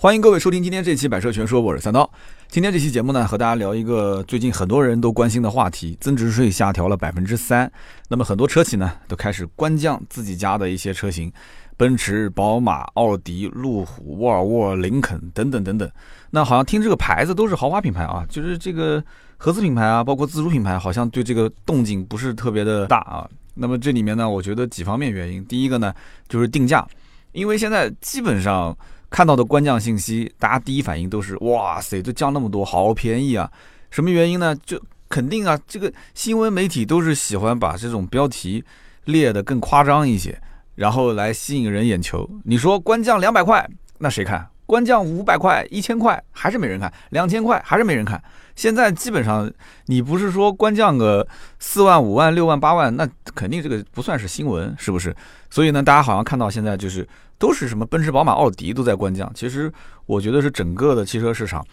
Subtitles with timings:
[0.00, 2.08] 欢迎各位收听今天这期《百车全说》，我是三刀。
[2.46, 7.68] 今天这期节目呢，和大家聊一个最近很多人都关心的话题：增值税下调了百分之三。
[8.06, 11.32] 那么很多车企呢，都开始官降自己家的一些车型，
[11.76, 15.90] 奔驰、宝马、奥迪、路虎、沃尔沃、林肯等等等等。
[16.30, 19.02] 那好像听这个牌子都是豪华品牌啊，就是这个
[19.36, 23.28] 合资品牌啊，包括自主品牌，好像对这个动静不是特别的大啊。
[23.52, 25.44] 那么这里面呢，我觉得几方面原因。
[25.46, 25.92] 第一个呢，
[26.28, 26.86] 就是定价，
[27.32, 28.78] 因为现在基本上。
[29.10, 33.50] 看到的官降信息，大家第一反应都是哇塞，这降那么多，好便宜啊！
[33.90, 34.54] 什么原因呢？
[34.66, 38.62] 就肯定啊，这个新闻媒体都是喜欢把这种标题
[39.04, 40.38] 列得更夸张一些，
[40.74, 42.28] 然后来吸引人眼球。
[42.44, 43.68] 你说官降两百块，
[43.98, 44.48] 那谁看？
[44.68, 48.22] 官降五百块、一千块，还是没人看；两千块，还是没人看。
[48.54, 49.50] 现在基本上，
[49.86, 51.26] 你不是说官降个
[51.58, 55.16] 四万、五万、六万、八万，那肯定这个不算是新闻，是不是？
[55.48, 57.08] 所以呢，大家好像看到现在就是
[57.38, 59.32] 都是什么奔驰、宝马、奥迪都在官降。
[59.34, 59.72] 其实
[60.04, 61.66] 我觉得是整个的汽车市场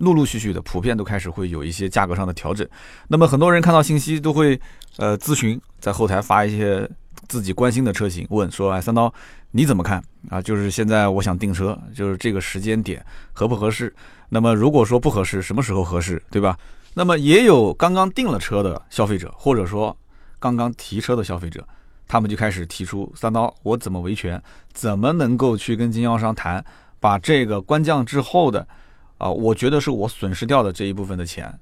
[0.00, 2.68] 陆陆续续的普遍都开始会有一些价格上的调整。
[3.06, 4.60] 那么很多人看到信息都会
[4.96, 6.90] 呃咨询，在后台发一些
[7.28, 9.14] 自己关心的车型，问说：“哎，三刀
[9.52, 10.40] 你怎么看啊？
[10.40, 13.94] 就是现在我想订车，就是这个时间点合不合适？”
[14.28, 16.58] 那么如果说不合适，什么时候合适，对吧？
[16.94, 19.96] 那么也有刚刚订了车的消费者，或者说
[20.38, 21.66] 刚刚提车的消费者，
[22.08, 24.42] 他们就开始提出三刀，我怎么维权？
[24.72, 26.64] 怎么能够去跟经销商谈，
[26.98, 28.66] 把这个官降之后的，
[29.18, 31.52] 啊，我觉得是我损失掉的这一部分的钱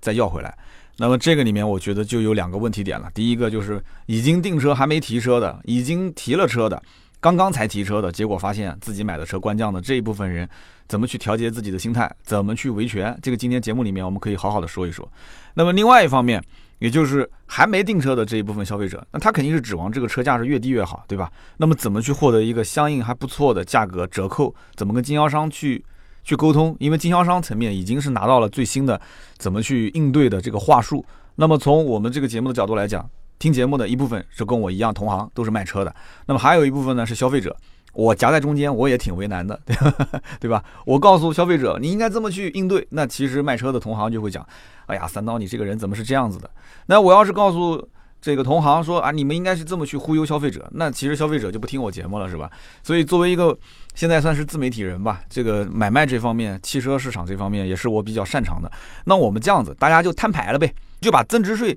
[0.00, 0.56] 再要回来。
[0.96, 3.10] 那么这个里面，我觉得就有两个问题点了。
[3.14, 6.80] 第一个就是已经订车还没提车的，已经提了车的，
[7.20, 10.48] 刚刚才提车的，结果发现自己买的车官降的这一部分人。
[10.88, 12.12] 怎么去调节自己的心态？
[12.24, 13.16] 怎么去维权？
[13.22, 15.08] 这个今天节目里面我们可以好好的说一说。
[15.54, 16.42] 那么另外一方面，
[16.80, 21.30] 也就是还没订车的这一部分消费者，那他肯定是指望这个车价是越低越好，对吧？
[21.58, 24.52] 那么怎么去获得一个相应还不错的价格折扣？
[24.74, 25.84] 怎么跟经销商去
[26.24, 26.74] 去沟通？
[26.80, 29.00] 因为经销商层面已经是拿到了最新的
[29.38, 31.06] 怎么去应对的这个话术。
[31.36, 33.08] 那么从我们这个节目的角度来讲，
[33.40, 35.92] 听节目的一部分是跟我一样同行，都是卖车的。
[36.26, 37.56] 那么还有一部分呢是消费者。
[37.92, 39.58] 我夹在中间，我也挺为难的，
[40.38, 40.62] 对吧？
[40.86, 42.86] 我告诉消费者，你应该这么去应对。
[42.90, 44.46] 那其实卖车的同行就会讲，
[44.86, 46.48] 哎呀，三刀，你这个人怎么是这样子的？
[46.86, 47.88] 那我要是告诉
[48.20, 52.48] 这个同行说啊，你们应该是这么去忽悠消费者，那其实消费者就不听我节目了，是吧？
[52.82, 53.58] 所以作为一个
[53.94, 58.70] 现在算是自媒体人吧，这个买卖这方面，汽车市场这方面也是我比较擅长的。
[59.04, 61.76] 那我们这样子，大家就摊牌了呗，就把增值税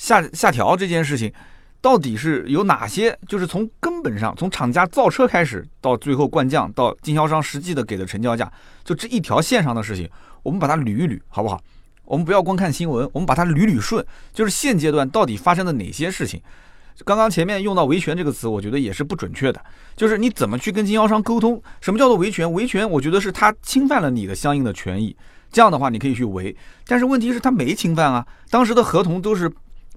[0.00, 1.30] 下下调这件事情。
[1.82, 3.18] 到底是有哪些？
[3.26, 8.50] 就是从根本上，从厂家造车开始，到最后灌降，到经销商实际的给的成交价，
[8.84, 10.08] 就这一条线上的事情，
[10.42, 11.60] 我们把它捋一捋，好不好？
[12.04, 16.40] 我们不要光看新闻，我们把它捋捋顺，就是现阶段到底发生了哪些事情？
[17.06, 19.58] 刚刚前面用到维权这个词，我觉得也是不准确的，
[19.96, 21.62] 就是你怎么去跟经销商沟通？
[21.80, 22.52] 什么叫做维权？
[22.52, 25.16] 维权，我觉得是他侵犯了你的相应的权益，
[25.50, 26.54] 这样的话你可以去维。
[26.86, 29.50] 但是问题是，他没侵犯啊，当时的合同都是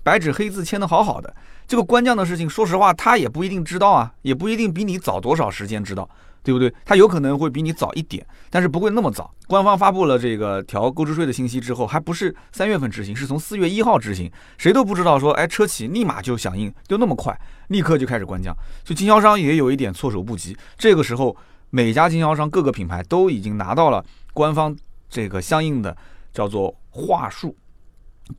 [0.03, 1.33] 白纸黑字签的好好的。
[1.65, 6.07] 这个官降的事情，说实话，他也不一定知道啊，也不一定比你早多少时间知道，
[6.43, 6.71] 对不对？
[6.83, 9.33] 他有可能会比你早一点，但是不会那么早。
[9.47, 18.53] 官方发布了这个调购置税的信息之后，还不是三月份执行，是从四月一号执行，谁都不知道说，哎，车企立马就响应，就那么快，立刻就开始官降，
[18.83, 20.55] 所以经销商也有一点措手不及。
[20.77, 21.35] 这个时候，
[21.69, 24.03] 每家经销商各个品牌都已经拿到了
[24.33, 24.75] 官方
[25.09, 25.95] 这个相应的
[26.33, 27.55] 叫做话术。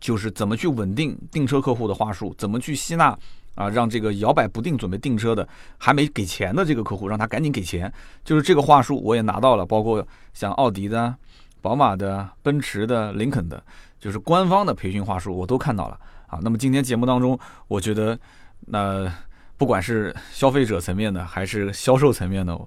[0.01, 3.17] 就是怎么去稳定订车客户的话术，怎么去吸纳
[3.55, 5.47] 啊，让这个摇摆不定准备订车的
[5.79, 7.93] 还没给钱的这个客户，让他赶紧给钱。
[8.25, 11.15] 就是这个话术我也拿到了，包括像奥迪的、
[11.61, 13.63] 宝马的、奔驰的、林肯的，
[14.01, 16.39] 就是官方的培训话术我都看到了啊。
[16.43, 18.19] 那么今天节目当中，我觉得
[18.67, 19.13] 那
[19.57, 22.59] 不管是消费者层面的还是销售层面的，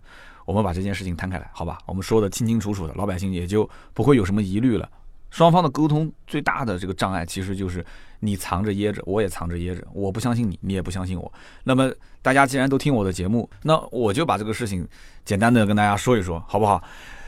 [0.46, 1.78] 我们把这件事情摊开来，好吧？
[1.86, 4.88] 我们说的清清楚楚的，老百姓也就不会有什么疑虑了。
[5.30, 7.86] 双方的沟通最大的这个障碍，其实就是
[8.20, 11.32] 你藏着掖着，我也藏着掖着，我不相信你，你也不相信我。
[11.64, 14.88] 那么大家既然都听我的节目，那我就把这个事情
[15.26, 16.82] 简单的跟大家说一说，好不好？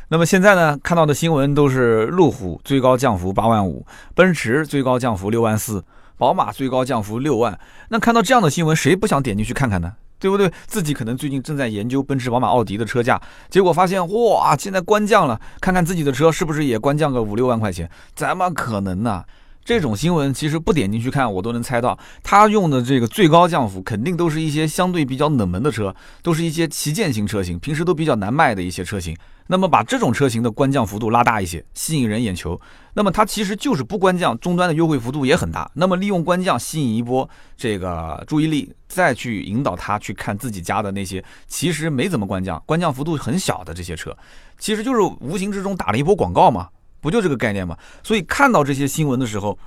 [0.08, 3.86] 那么现在呢，看到的新闻都是路虎最高降幅八万五，
[4.16, 5.84] 奔驰最高降幅六万四，
[6.18, 7.60] 宝马最高降幅六万。
[7.90, 9.94] 那看到这样的新闻，谁不想点进去看看呢？
[10.20, 10.52] 对不对？
[10.68, 13.20] 自己可能最近正在研究奔驰、宝马、奥迪的车价，
[13.50, 17.90] 结果发现哇，现在官降了，看看自己的车是不是也官降个五六万块钱？
[18.14, 19.24] 怎么可能呢？
[19.66, 29.16] 这种新闻其实不点进去看，我都能猜到，他用的这个最高降幅肯定都是一些相对比较冷门的车，都是一些旗舰型车型，平时都比较难卖的一些车型。
[29.52, 32.60] 那么把这种车型的官降幅度拉大一些，吸引人眼球。
[32.94, 35.68] 那么它其实就是不官降，终端的优惠幅度也很大。
[35.74, 44.16] 那么利用官降吸引一波这个注意力，再去引导他去看自己家的那些其实没怎么官降，官降幅度很小的这些车。
[44.60, 46.70] 其实就是无形之中打了一波广告嘛，
[47.02, 47.76] 不就这个概念嘛？
[48.04, 49.58] 所以看到这些新闻的时候，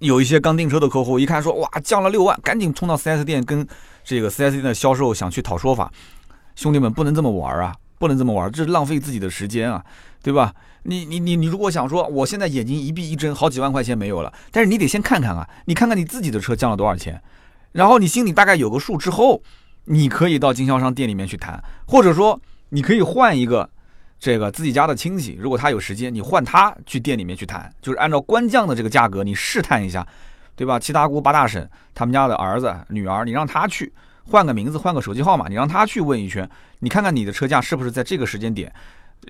[0.00, 3.66] 有一些刚订车的客户一看说哇降了六万，赶紧冲到 4S 店跟
[4.04, 5.90] 这个 4S 店的销售想去讨说法。
[6.56, 7.74] 兄弟们不能这么玩啊，
[8.04, 9.82] 不能这么玩，这是浪费自己的时间啊，
[10.22, 10.52] 对吧？
[10.82, 17.18] 你你你你如果想说我现在眼睛一闭一睁，好几万块钱没有了，但是你得先看看啊，你看看你自己的车降了多少钱，
[17.72, 19.42] 然后你心里大概有个数之后，
[19.86, 23.70] 你可以到经销商店里面去谈，或者说你可以换一个
[24.20, 30.06] 这个自己家的亲戚，如果他有时间，你换他去店里面去谈，就是按照官降的这个价格，你试探一下，
[30.54, 30.78] 对吧？
[30.78, 33.90] 七大姑八大婶他们家的儿子女儿，你让他去
[34.24, 36.48] 换个名字，换个手机号码，你让他去问一圈，
[36.80, 38.72] 你看看你的车价是不是在这个时间点。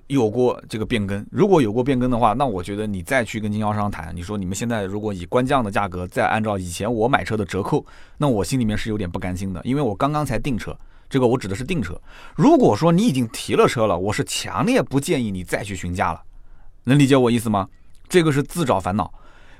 [0.09, 7.87] 有过这个变更，如果有过变更的话，那我觉得你再去跟经销商谈，你说你们现在如果以官降的价格再按照以前我买车的折扣，
[8.19, 10.77] 那我心里面是有点不甘心的，因为我刚刚才订车，
[11.09, 11.97] 这个我指的是订车。
[12.35, 16.21] 如果说你已经提了车了，我是强烈不建议你再去询价了，
[16.85, 17.69] 能理解我意思吗？
[18.09, 19.13] 这个是自找烦恼。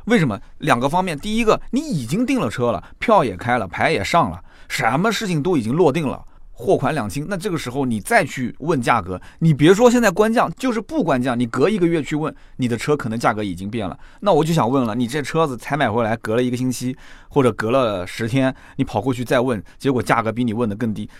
[0.07, 0.41] 为什么？
[0.59, 6.25] 两个方面，第一个，你已经订了车了，票也开了，牌也上了，什么事情都已经落定了。
[6.57, 13.99] 货款两清，那这个时候你再去问价格，你别说现在官降，就是不官降，你隔一个月去问，你的车可能价格已经变了。
[14.21, 16.97] 那我就想问了，你这车子才买回来，隔了一个星期
[17.29, 21.11] 或者隔了十天，你跑过去再问，结果价格比你问的更低，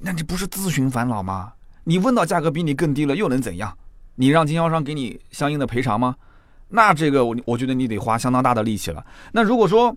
[0.00, 1.52] 那这不是自寻烦恼吗？
[1.84, 3.76] 你问到价格比你更低了，又能怎样？
[4.14, 6.16] 你让经销商给你相应的赔偿吗？
[6.70, 9.04] 那这个我我觉得你得花相当大的力气了。
[9.32, 9.94] 那如果说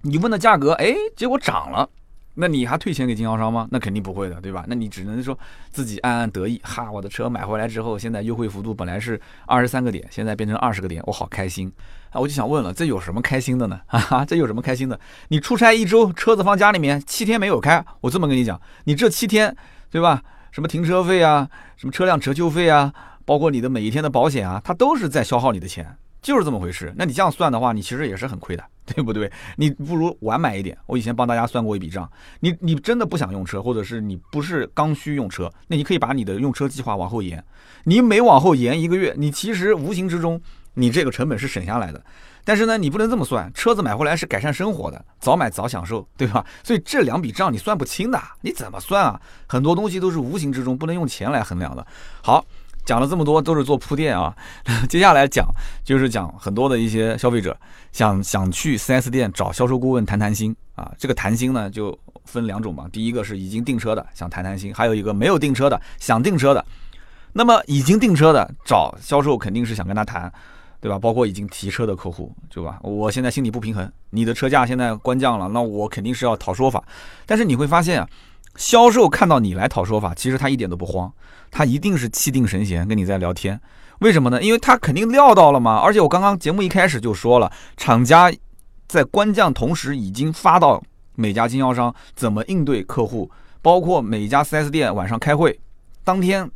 [0.00, 1.86] 你问的价格，哎，结果涨了。
[2.34, 3.68] 那你还退钱给经销商吗？
[3.70, 4.64] 那肯定不会的，对吧？
[4.66, 5.38] 那你只能说
[5.70, 11.72] 自己暗暗得意，哈，我的车买回来之后，现在优惠幅度本来是二十三个点，现在变成二十个点，我好开心
[12.10, 12.20] 啊！
[12.20, 13.80] 我就想问了，这有什么开心的呢？
[13.86, 14.98] 哈 哈，这有什么开心的？
[15.28, 19.56] 你出差一周，车子放家里面七天没有开，我这么跟你讲，你这七天，
[19.90, 20.22] 对吧？
[20.50, 22.92] 什么停车费啊，什么车辆折旧费啊，
[23.24, 25.96] 包括你的每一天的保险啊，它都是在消耗你的钱。
[26.22, 26.90] 就是这么回事。
[26.96, 29.30] 那你这样算的话，你其实也是很亏的，对不对？
[29.56, 30.76] 你不如晚买一点。
[30.86, 32.10] 我以前帮大家算过一笔账，
[32.40, 37.42] 你你真的不想用车，或者是你不是刚需用车，那你可以把你的用车计划往后延。
[37.84, 40.40] 你每往后延一个月，你其实无形之中
[40.74, 42.04] 你这个成本是省下来的。
[42.44, 46.44] 但是呢，你不能这么算，车子买回来是改善生活的，早买早享受，对吧？
[46.62, 49.20] 所以这两笔账你算不清的，你怎么算啊？
[49.46, 51.86] 很多东西都是无形之中不能用钱来衡量的。
[52.22, 52.44] 好。
[52.84, 54.34] 讲了这么多都是做铺垫啊，
[54.88, 55.46] 接下来讲
[55.82, 57.56] 就是讲很多的一些消费者
[57.92, 60.92] 想想去 4S 店找销售顾问谈谈心啊。
[60.98, 66.64] 这个谈心呢就分两种嘛，第一个是已经订车的想谈谈心，还有一个没有订车的想订车的。
[67.32, 70.32] 那么已经订车的找销售肯定是想跟他谈，
[70.80, 70.98] 对吧？
[70.98, 72.78] 包括已经提车的客户，对吧？
[72.82, 76.84] 我现在心里不平衡，你的车价现在官降了，那我肯定是要讨说法。
[77.26, 78.08] 但是你会发现啊。
[78.56, 81.12] 销售看到你来讨说法，其实他一点都不慌，
[81.50, 83.60] 他一定是气定神闲跟你在聊天。
[84.00, 84.42] 为什么呢？
[84.42, 85.78] 因为他肯定料到了嘛。
[85.78, 88.32] 而且我刚刚节目一开始就说了，厂家
[88.86, 90.82] 在官降同时已经发到
[91.14, 93.30] 每家经销商怎么应对客户，
[93.62, 95.58] 包括每家 4S 店晚上开会，
[96.02, 96.48] 当天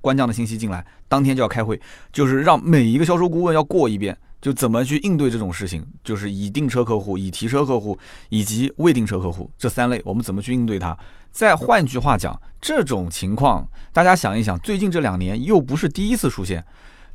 [0.00, 1.80] 官降的信息进来，当天就要开会，
[2.12, 4.16] 就是让每一个销售顾问要过一遍。
[4.40, 7.98] 就怎么去应对这种事情，就是已订车客户、已提车客户
[8.28, 10.96] 以及未订车客户这三类，我们怎么去应对它？
[11.30, 16.64] 再换句话讲，这种情况大家想一想，最近这两年又不是第一次出现。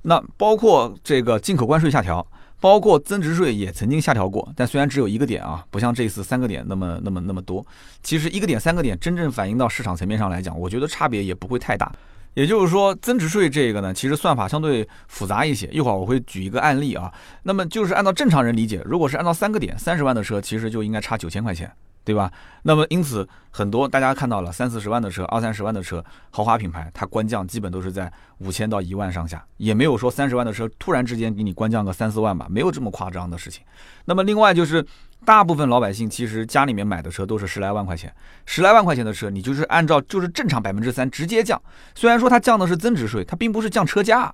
[0.03, 2.25] 那包括这个进口关税下调，
[2.59, 7.65] 包括增值税也曾经下调过，但虽然只有一个点啊，不像这次三个点那么那么那么多。
[8.03, 11.91] 其实一个点、三个点真正反映到市场层面上来讲，我觉得差别也不会太大。
[12.35, 15.65] 也就是说，增值税这个呢，其实算法相对复杂一些。
[15.67, 17.11] 一会儿我会举一个案例啊。
[17.43, 21.71] 那么就是按照正常人理解，如果是按照三个点三十万的车，其实就应该差九千块钱。
[22.05, 22.31] 对吧？
[22.61, 33.65] 那么因此，很多大家看到了三四十万的车，二三十万的车，豪华品牌，它官降基本都是在五千到一万上下，也没有说三十万的车突然之间给你官降个三四万吧，没有这么夸张的事情。
[34.05, 34.85] 那么另外就是，
[35.25, 38.13] 大部分老百姓其实家里面买的车都是十来万块钱，
[38.45, 41.61] 十来万块钱的车，你就是按照就是正常百分之三直接降，
[41.95, 44.33] 虽然说它降的是增值税，它并不是降车价，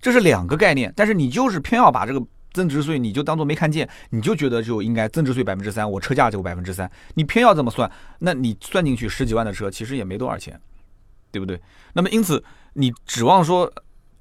[0.00, 2.20] 这是两个概念，但是你就是偏要把这个。
[2.52, 10.60] 增值税你就当做没看见，你就觉得就应该增值税百分之三，我车价就百分之三，你偏要这么算，那你算进去十几万的车其实也没多少钱，
[11.30, 11.60] 对不对？
[11.94, 12.42] 那么因此
[12.74, 13.72] 你指望说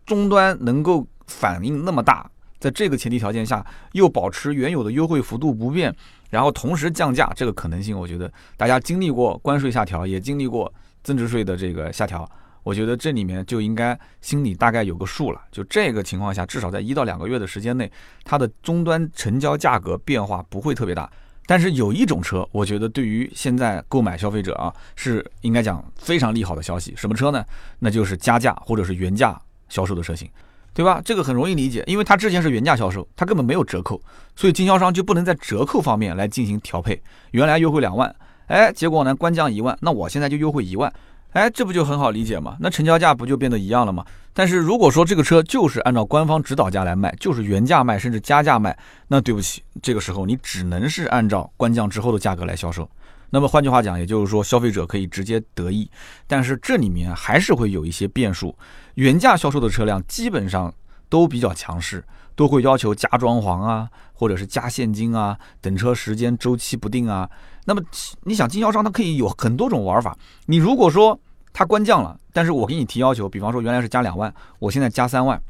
[0.06, 5.96] 终端能够反应那么大，在这个前提条件下又保持原有的优惠幅度不变，
[6.30, 10.74] 然后同时降价，这个可能性我觉得大家经历过关税下调，也经历过
[11.04, 12.30] 增值税的这个下调。
[12.64, 15.42] 我觉得这里面就应该心里大概有个数了。
[15.52, 17.92] 就这个情况下，至少在一到两个月的时间内，
[18.24, 21.10] 它的终端成交价格变化不会特别大。
[21.48, 26.94] 但是有一种车，我觉得对于现在购买消费者啊，是应该讲非常利好的消息。
[26.96, 27.44] 什么车呢？
[27.80, 29.38] 那就是加价或者是原价
[29.68, 30.30] 销售的车型，
[30.74, 31.02] 对吧？
[31.04, 34.02] 这个很容易理解，因为它之前是原价销售，它根本没有折扣，
[34.36, 37.02] 所以经销商就不能在折扣方面来进行调配。
[37.32, 38.16] 原来优惠两万，
[38.48, 40.94] 哎，结果呢官降一万，那我现在就优惠一万，
[41.32, 42.58] 哎，这不就很好理解吗？
[42.60, 44.06] 那成交价不就变得一样了吗？
[44.34, 52.90] 但是如果说这个车就是按照官方指导价来卖，就是原价卖，甚至加价卖，那对不起，这个时候你只能是按照官降之后的价格来销售。
[53.30, 55.90] 那么换句话讲，也就是说，消费者可以直接得益，
[56.28, 58.54] 但是这里面还是会有一些变数。
[58.96, 60.74] 原价销售的车辆基本上
[61.08, 62.04] 都比较强势，
[62.36, 67.30] 都会要求加装潢啊，或者是加现金啊，等车时间周期不定啊。
[67.66, 67.82] 那么
[68.24, 70.18] 你想，经销商他可以有很多种玩法。
[70.46, 71.20] 你如果说
[71.54, 75.42] 他官降了，但是我给你提要求，比方说原来是加两万，我现在加三万，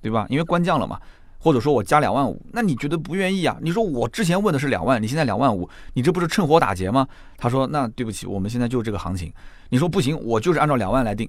[0.00, 0.26] 对吧？
[0.28, 1.00] 因为官降了嘛。
[1.42, 3.56] 或者说我加两万五，那你觉得不愿意啊？
[3.62, 7.08] 你说我之前问的是两万，你现在两万五，你这不是趁火打劫吗？
[7.38, 9.32] 他说那对不起，我们现在就这个行情。
[9.70, 11.26] 你说不行，我就是按照两万来定，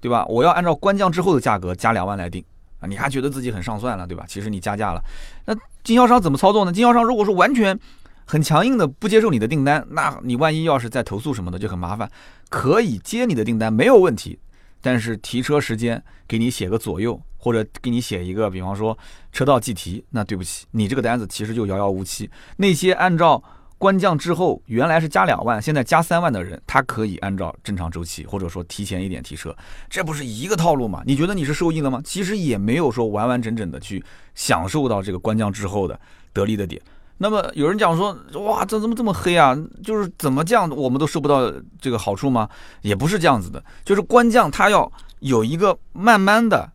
[0.00, 0.24] 对吧？
[0.30, 2.42] 我要按照官降之后的价格加两万来定
[2.80, 2.88] 啊！
[2.88, 4.24] 你还觉得自己很上算了，对吧？
[4.26, 5.02] 其实你加价了。
[5.46, 6.72] 那经销商怎么操作呢？
[6.72, 7.78] 经销商如果说完全
[8.24, 12.10] 很强硬的不接受你的订单，那你万一要是再投诉什么的就很麻烦。
[12.48, 14.38] 可以接你的订单没有问题，
[14.80, 17.20] 但是提车时间给你写个左右。
[17.42, 18.98] 或者给你写一个，比方说
[19.32, 22.30] 车道计提，那对不起，你这个单子其实就遥遥无期。
[22.58, 23.42] 那些按照
[23.80, 29.56] 官降之后原来是加两万，现在加三万的人，他可以按照正常周期，或者说提前一点提车，
[29.88, 31.02] 这不是一个套路吗？
[31.06, 31.98] 你觉得你是受益了吗？
[32.04, 35.98] 其实也没有说完完整整的去享受到这个官降之后的
[36.34, 36.78] 得利的点。
[37.16, 39.56] 那么有人讲说，哇，这怎么这么黑啊？
[39.82, 42.46] 就是怎么降我们都收不到这个好处吗？
[42.82, 46.70] 也不是这样子的，就是官降它要有一个慢慢的。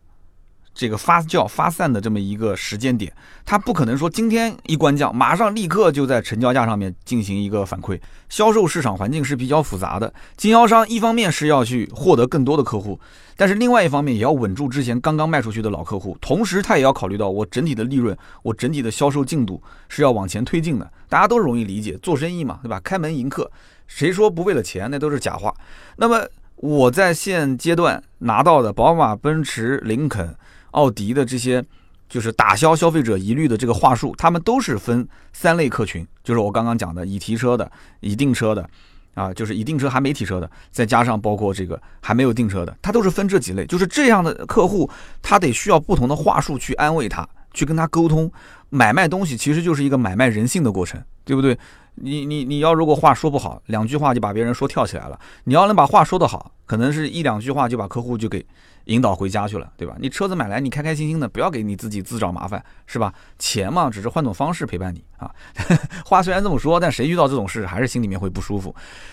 [0.76, 3.10] 这个发酵发散的这么一个时间点，
[3.46, 7.98] 它不可能说今天一关降，马上立刻就在成交价上面进行一个反馈。
[8.28, 13.00] 销售市场环境是比较复杂的，经销商一方面是要去获得更多的客户，
[13.36, 20.92] 但是另外一方面也要稳住之前刚刚卖出去的老客户，同时他也要考虑到我整体的利润，我整体的销售进度是要往前推进的。
[21.08, 22.78] 大家都容易理解，做生意嘛，对吧？
[22.80, 23.50] 开门迎客，
[23.86, 24.90] 谁说不为了钱？
[24.90, 25.54] 那都是假话。
[25.96, 30.36] 那么我在现阶段拿到的宝马、奔驰、林肯。
[30.76, 31.64] 奥迪的这些
[32.08, 38.68] 就是打消消费者疑虑的这个话术，他们都是分三类客群，就是我刚刚讲的已提车的、已订车的，
[39.14, 43.64] 啊，就是已订车还没提车的，再加上包括这个还没有订车的，它都是分这几类。
[43.66, 44.88] 就是这样的客户，
[45.22, 48.30] 他得需要不同的话术去安慰他，去跟他沟通。
[48.68, 51.56] 买卖东西其实就是一个买卖人性的过程，对不对？
[51.96, 55.18] 你你你要如果话说不好，两句话就把别人说跳起来了。
[55.44, 58.44] 你要能把话说得好，可能是一两句话就把客户就给。
[58.86, 59.96] 引导回家去了，对吧？
[59.98, 63.12] 你车子买来，你开开心心的，不要给你自己自找麻烦，是吧？
[63.36, 65.28] 钱嘛，只是换种方式陪伴你啊。
[66.06, 68.72] 话虽然这么说，但谁遇到这种事，还是心里面会不舒服。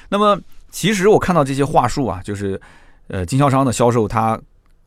[0.09, 2.61] 那么，其实我看到这些话术啊，就是
[3.07, 4.39] 呃，经销商的销售，他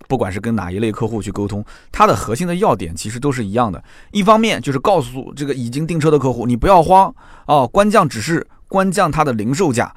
[0.08, 3.82] 不管是跟哪一类客户去沟通，它的核心的要点其实都是一样的。
[4.12, 7.14] 一方面就是告诉这个已经订车的客户，你不要慌
[7.46, 9.94] 哦，官降只是官降它的零售价，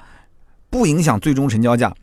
[0.69, 1.93] 不影响最终成交价，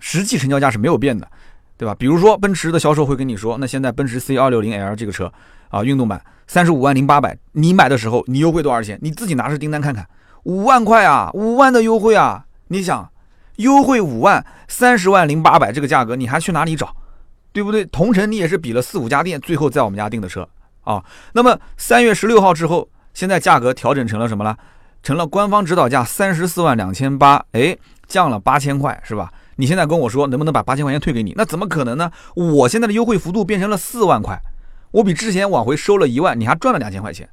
[0.00, 1.28] 实际成交价是没有变的。
[1.76, 1.94] 对吧？
[1.98, 5.30] 比如说奔驰的销售会跟你说，那现在奔驰 C 二六零 L 这个车
[5.70, 8.96] 啊，运动版三十五万零八百，你买的时候你优惠多少钱？
[9.02, 10.08] 你自己拿着订单看看，
[10.44, 12.46] 五万块啊，五万的优惠啊！
[12.68, 13.10] 你想，
[13.56, 16.94] 优惠五万，三十万零八百这个价格，你还去哪里找？
[17.54, 17.84] 对不对？
[17.86, 20.46] 同城你也是比了四五家店，最后在我们家订的车
[20.82, 21.02] 啊。
[21.32, 24.58] 那么三月十六号之后，现在价格调整成了什么了？
[25.04, 27.76] 成了官方指导价三十四万两千八，哎，
[28.08, 29.32] 降了八千块，是吧？
[29.54, 31.32] 你现在跟我说能不能把八千块钱退给你？
[31.36, 32.10] 那怎么可能呢？
[32.34, 34.36] 我现在的优惠幅度变成了四万块，
[34.90, 37.28] 我比之前往回收了一万，你还赚了两千块钱，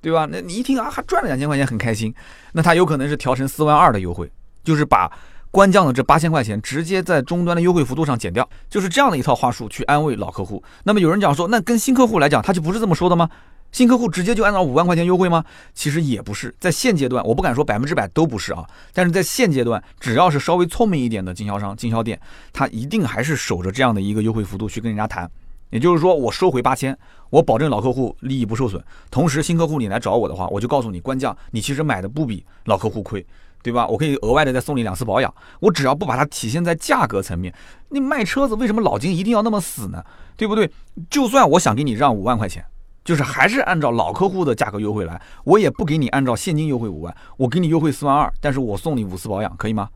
[0.00, 0.26] 对吧？
[0.28, 2.12] 那你一听啊，还赚了两千块钱，很开心。
[2.52, 4.28] 那他有可能是调成四万二的优惠，
[4.64, 5.08] 就是把
[5.56, 10.62] 官降的这八千块钱直接在终端的优惠幅度上减掉，就是这样的一套话术去安慰老客户。
[10.84, 13.26] 那么有人讲说，那跟新客户来讲，他就不是这么说的吗？
[13.72, 15.42] 新客户直接就按照五万块钱优惠吗？
[15.72, 18.66] 其实也不是，在现阶段，我不敢说百分之百都不是啊。
[18.92, 22.20] 但是在现阶段，只要是稍微聪明一点的经销商、经销店，
[22.52, 25.26] 他一定还是守着这样的一个优惠幅度去跟人家谈。
[25.70, 26.94] 也就是说，我收回八千，
[27.30, 28.84] 我保证老客户利益不受损。
[29.10, 33.24] 同时，新客户你来找我的话，我就告诉你，官降，你其实买的不比老客户亏，
[33.66, 33.86] 对吧？
[33.86, 35.34] 我可以额外的再送你两次保养。
[35.58, 37.52] 我只要不把它体现在价格层面，
[37.88, 40.04] 你卖车子为什么老金一定要那么死呢？
[40.36, 40.70] 对不对？
[41.10, 42.64] 就算我想给你让五万块钱。
[43.04, 49.88] 就是还是按照老客户的价格优惠来，我也不给你按照现金优惠五万，我给你优惠四万二，但是我送你五次保养，可以吗？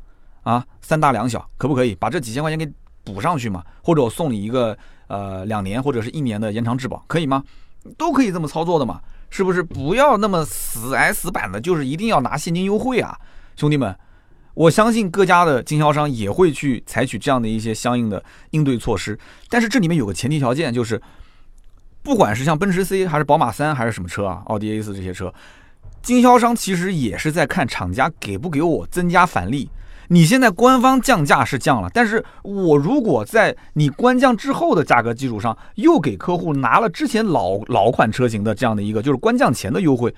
[0.42, 2.68] 啊，三大两小，可不可以把这几千块钱给
[3.02, 3.64] 补上去嘛？
[3.82, 4.76] 或者我送你一个
[5.08, 7.42] 呃两年或者是一年的延长质保，可以吗？
[7.98, 9.00] 都可以这么操作的嘛？
[9.28, 9.60] 是不是？
[9.60, 13.18] 不要那么死挨死板的，就是一定要拿现金优惠啊，
[13.60, 13.94] 兄弟们，
[14.54, 19.18] 我相信各家的经销商也会去采取这样的一些相应的应对措施。
[19.50, 20.98] 但是这里面有个前提条件，就是
[22.02, 25.30] 不管是像奔驰 C 还是宝马三还是什么车啊，奥迪 A 四这些车，
[26.00, 29.68] 经销商其实也是在看厂家给不给我增加返利。
[30.08, 40.12] 你现在官方降价是降了，但是我如果在你官降之后的价格基础上，又给客户拿了之前老老款车型的这样的一个就是官降前的优惠，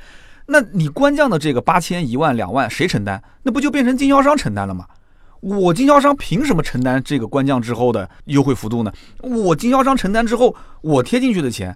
[0.53, 3.23] 那你官降的这个八千、一万、两万谁承担？
[3.43, 4.87] 那不就变成经销商承担了吗？
[5.41, 8.93] 我经销商凭什么承担这个官降之后的优惠幅度呢？
[9.23, 11.75] 我经销商承担之后，我贴进去的钱，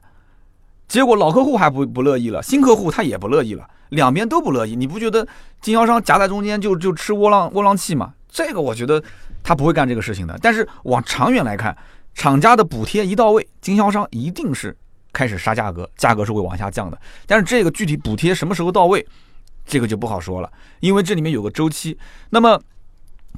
[0.86, 3.66] 结果老客户还不不乐意了，新客户他也不乐意了。
[3.88, 5.26] 两边都不乐意，你不觉得
[5.62, 8.12] 经销商夹在中间就就吃窝囊窝囊气吗？
[8.28, 9.02] 这个我觉得
[9.42, 10.38] 他不会干这个事情的。
[10.42, 11.76] 但是往长远来看，
[12.14, 14.76] 厂家的补贴一到位，经销商一定是
[15.16, 17.00] 开始杀价格，价格是会往下降的。
[17.26, 19.06] 但是这个具体补贴什么时候到位，
[19.64, 21.96] 这个就不好说了，因为这里面有个周期。
[22.28, 22.60] 那么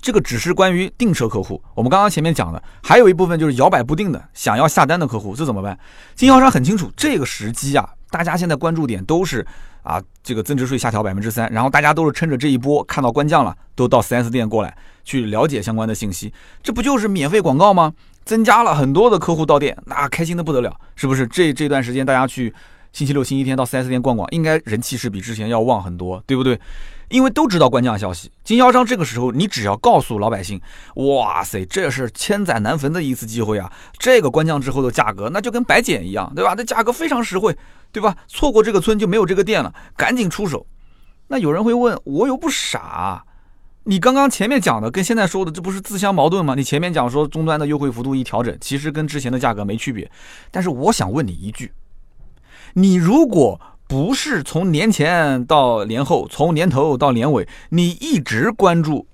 [0.02, 5.78] 这个只是关于订车客户，我们刚刚前面讲的，还有一部分就是摇摆不定的想要下单的客户，这怎么办？
[6.16, 9.46] 经销商很清楚这个时机啊，大家现在关注点都是。
[9.84, 16.30] 啊，这个增值税下调百分之三，然后大家都是趁着这一波看到官降了，都到 4S 店过来去了解相关的信息，
[16.62, 17.94] 这不就是免费广告吗？
[18.28, 21.26] 增加了很多的客户到店，那开心的不得了，是不是？
[21.28, 22.52] 这这段时间大家去
[22.92, 26.60] 星期六、星期天到 4S 店逛逛，应该人气是比之前要旺很多，对不对？
[27.08, 30.60] 因为都知道官降消息，经销商这个时候你只要告诉老百姓，
[30.96, 33.72] 哇塞，这是千载难逢的一次机会啊！
[33.98, 36.54] 这个官降之后的价格，那就跟白捡一样，对吧？
[36.54, 37.56] 这价格非常实惠，
[37.92, 38.14] 对吧？
[38.26, 40.66] 错过这个村就没有这个店了，赶紧出手。
[41.28, 43.24] 那有人会问，我又不傻，
[43.88, 46.54] 你刚刚前面讲的跟现在说的这不是自相矛盾吗？
[46.54, 50.10] 你前面讲说终端的优惠幅度一调整，其实跟之前的价格没区别。
[50.50, 51.72] 但是我想问你一句，
[52.74, 53.60] 你如果。
[53.88, 59.06] 不是从年前到年后，从年头到年尾，你一直关注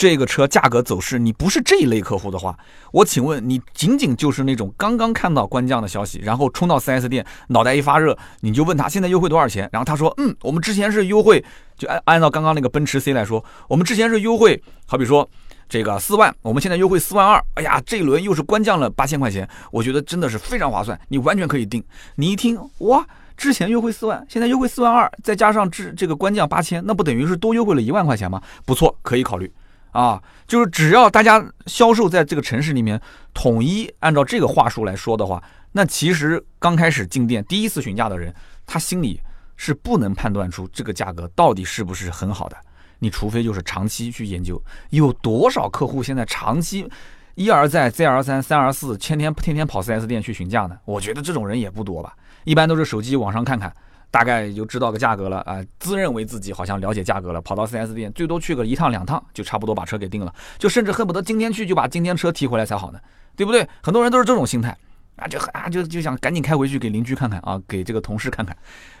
[0.00, 2.58] 这个车价格走势，你不是这一类客户的话，
[2.90, 11.44] 我请问你仅仅就是那种刚刚看到官降的消息，然后冲到 4S 店，脑袋一发热，你就问他现在优惠多少钱，然后他说，嗯，我们之前是优惠，
[11.76, 15.28] 就按按照刚刚那个奔驰 C 来说，我们之前是优惠，好比说
[15.68, 21.84] 这个四万，我们现在优惠四万二，哎呀，这一轮又是官降了八千块钱，我觉得真的是非常划算，你完全可以定。
[22.14, 23.06] 你一听，哇！
[23.36, 28.40] 之前优惠四万，现在优惠四万二，再加上这这个官降八千，那不等于是多优惠了一万块钱吗？
[28.64, 29.52] 不错，可以考虑
[29.92, 30.22] 啊。
[30.46, 33.00] 就是只要大家销售在这个城市里面
[33.32, 38.34] 统一按照这个话术来说的话，那其实刚开始进店第一次询价的人，
[38.66, 39.20] 他心里
[39.56, 42.56] 是不能判断出这个价格到底是不是很好的。
[42.98, 46.86] 你除非就是长期去研究，有多少客户现在长期
[47.34, 50.76] 一而再再而三三而四，天天天天跑 4S 店去询价呢？
[50.84, 52.14] 我觉得这种人也不多吧。
[52.44, 53.72] 一般都是手机网上看看，
[54.10, 62.98] 大概就知道个价格了啊，自认为自己好像了解价格了，跑到 4S 店最多去个一趟两趟，就差不多把车给定了，就甚至恨不得今天去就把今天车提回来才好呢，
[63.36, 63.64] 对不对？
[63.80, 64.76] 很多人都是这种心态
[65.14, 68.56] 啊，就啊就就想赶紧开回去给邻居看看啊，给这个同事看看，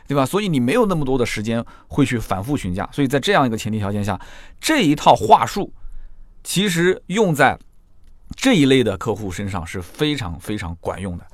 [0.06, 0.24] 对吧？
[0.24, 4.20] 所以你没有那么多的时间会去反复询价，所以在这样一个前提条件下，
[4.60, 5.72] 这一套话术
[6.44, 7.58] 其实用在
[8.36, 11.26] 这一类的客户身上是非常非常管用的。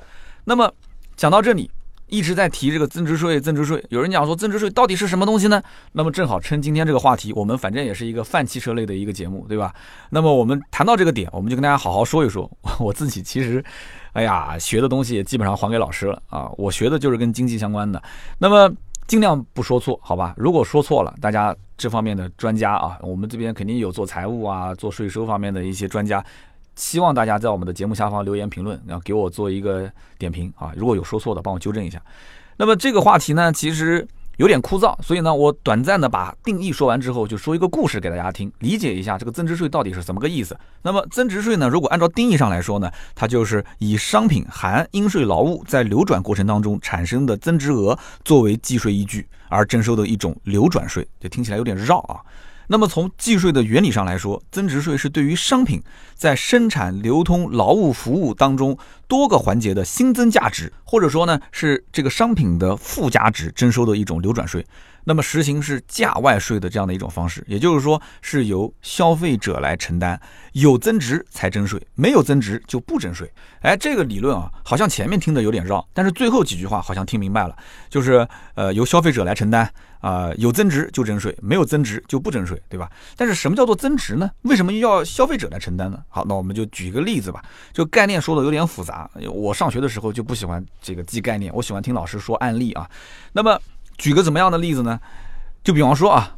[0.44, 0.72] 那么
[1.14, 1.70] 讲到这里。
[2.08, 3.84] 一直在提这个增值税，增值税。
[3.90, 5.62] 有人讲说增值税到底是什么东西呢？
[5.92, 9.74] 那么正好趁今天这个话题，我们反正也是一个泛汽车类的一个节目，对吧？
[10.10, 12.50] 那么我们谈到这个点，我们就跟大家好好说一说。
[12.78, 13.64] 我自己其实，
[14.12, 16.50] 哎呀，学的东西也基本上还给老师了啊。
[16.56, 18.00] 我学的就是跟经济相关的，
[18.38, 18.72] 那么
[19.06, 20.34] 尽量不说错，好吧？
[20.36, 26.24] 如果说错了，大家这方面的专家啊，我们这边肯定有做财务啊、做税收方面的一些专家。
[26.76, 30.72] 希望大家在我们的节目下方留言评论，然后给我做一个点评啊！
[30.76, 32.00] 如果有说错的，帮我纠正一下。
[32.58, 40.54] 那么这个话题呢，其实有点枯燥，所以呢，我短暂的把定义说完之后，就说一个故事给大家听，理解一下这个增值税到底是怎么个意思。
[40.82, 52.20] 那么增值税呢，如果按照定义上来说呢，它就是以商品含应税劳务在流转过程当中产生的增值额作为计税依据而征收的一种流转税，这听起来有点绕啊。
[52.68, 55.82] 那么从计税的原理上来说，增值税是对于商品
[56.14, 58.76] 在生产、流通、劳务、服务当中
[59.06, 64.64] 多个环节的新增价值，或者说呢是这个商品的附加值征收的一种流转税。
[65.08, 70.20] 那么实行是价外税的这样的一种方式，也就是说是由消费者来承担，
[70.52, 73.32] 有增值才征税，没有增值就不征税。
[73.60, 77.56] 哎，这个理论啊，好像前面听的有点绕，但是最后几句话好像听明白了，
[77.88, 82.90] 就是呃由消费者来承担啊，有增值就征税，没有增值就不征税，对吧？
[83.16, 84.28] 但是什么叫做增值呢？
[84.42, 86.02] 为什么又要消费者来承担呢？
[86.08, 87.40] 好，那我们就举一个例子吧，
[87.72, 92.90] 就概念说的有点复杂，我上学的时候就不喜欢这个记概念，我喜欢听老师说案例啊。
[93.32, 93.56] 那么
[93.98, 94.98] 举个怎么样的例子呢？
[95.62, 96.36] 就比方说啊，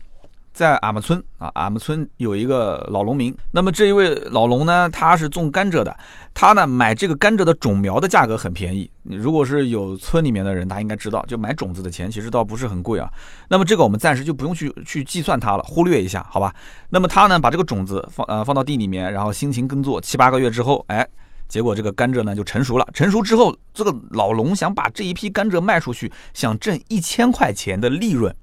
[0.53, 3.35] 在俺们村啊，俺们村有一个老农民。
[3.53, 5.97] 那么这一位老农呢，他是种甘蔗的。
[6.33, 8.91] 他呢买这个甘蔗的种苗的价格很便宜。
[9.03, 13.11] 如果是有村里面的人，他应该知道，就买种子的钱其实倒不是很贵啊。
[13.49, 16.55] 那么这个我们暂时就不用去去计算它了，忽略一下，好吧？
[16.91, 21.07] 那么他呢把这个种子放呃放到地里面，然后辛勤耕作七八个月之后，哎，
[21.49, 22.87] 结果这个甘蔗呢就成熟了。
[22.93, 28.35] 成熟之后，这个老农想把这一批甘蔗卖出去，想挣一千块钱的利润。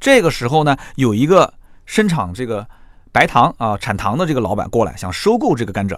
[0.00, 1.54] 这个时候呢，有一个
[1.86, 2.66] 生产这个
[3.12, 5.96] 白糖啊产糖的这个老板过来，想收购这个甘蔗。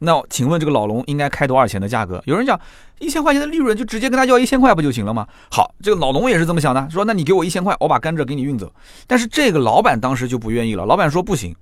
[0.00, 2.22] 那请问这个老龙应该开多少钱的价格？
[2.24, 2.60] 有人讲
[3.00, 5.26] 一千块钱的利润，就直接跟他要一千块不就行了吗？
[5.50, 8.72] 好，这个老龙也是这么想的，说那你给我一千块，我把甘蔗给你运走。
[9.08, 11.56] 但是这个老板当时就不愿意了，老板说不行。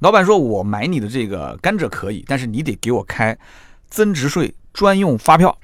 [0.00, 3.36] 老板说我买你的这个甘蔗可以，但是你得给我开
[3.88, 5.56] 增值税专用发票。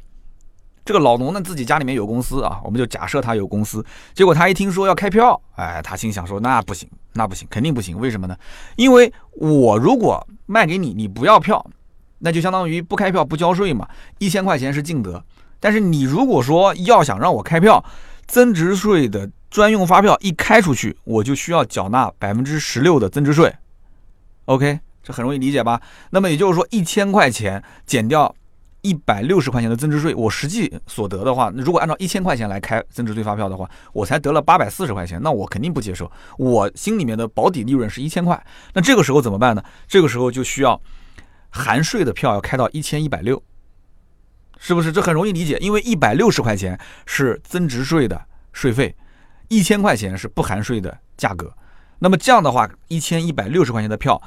[0.84, 3.84] 这个老农呢，自己家里面有公司啊，我们就假设他有公司。
[4.14, 7.98] 结果他一听说要开票，哎，他心想说那不行，那不行，肯定不行。
[7.98, 8.36] 为什么呢？
[8.76, 11.64] 因为我如果卖给你，你不要票，
[12.18, 13.86] 那就相当于不开票不交税嘛，
[14.18, 15.22] 一千块钱是净得。
[15.60, 17.84] 但是你如果说要想让我开票，
[18.26, 23.54] 增值税的专用发票一开出去，我就需要缴纳百分之十六的增值税。
[24.52, 25.80] OK，这很容易理解吧？
[26.10, 28.34] 那么也就是说，一千块钱减掉。
[28.84, 36.10] 一百六十块钱的增值税，我实际所得的话，如果按照一千块钱来开增值税发票的话，我才得了八百四十块钱，那我肯定不接受。
[36.36, 39.62] 我心里面的保底利润是一千块，那这个时候怎么办呢？
[39.86, 40.82] 这个时候就需要
[41.50, 43.40] 含税的票要开到一千一百六，
[44.58, 44.90] 是不是？
[44.90, 48.20] 这很容易理解，因为一百六十块钱是增值税的
[48.52, 48.92] 税费，
[49.46, 51.54] 一千块钱是不含税的价格。
[52.00, 54.20] 那么这样的话，一千一百六十块钱的票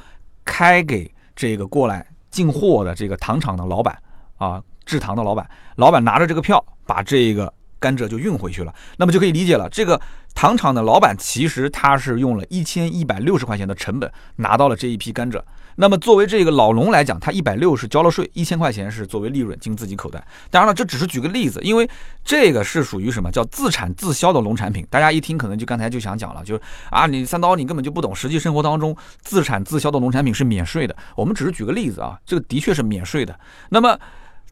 [0.45, 3.97] 开给这个过来进货的这个糖厂的老板。
[4.37, 8.75] 啊，制糖的老板，老板拿着这个票，把这个甘蔗就运回去了。
[8.97, 9.99] 那么就可以理解了，这个
[10.33, 15.41] 糖厂的老板其实他是用了一千一百六十块钱的成本拿到了这一批甘蔗。
[15.75, 20.25] 那么作为这个老农来讲，他一百六是交了税，一千块钱是作为利润进自己口袋。
[20.49, 21.89] 当然了，这只是举个例子，因为
[22.23, 24.85] 这个是属于什么叫自产自销的农产品。
[24.89, 30.95] 大家一听可能就刚才就想讲了，就是啊，你三刀你根本就不懂，实际生活当中自产自销的农产品是免税的。
[31.15, 33.39] 我们只是举个例子啊，这个的确是免税的。
[33.69, 33.97] 那么。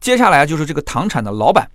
[0.00, 1.66] 接下来就是这个糖厂的老板，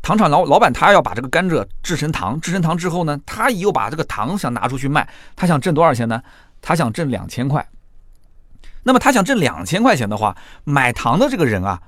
[0.00, 6.22] 糖厂老老板他要把这个甘蔗制成糖，制成糖之后呢，他又把这个糖想拿出去卖，他想挣多少钱呢？
[6.62, 7.66] 他想挣两千块。
[8.84, 11.80] 那么他想挣两千块钱的话，买糖的这个人啊，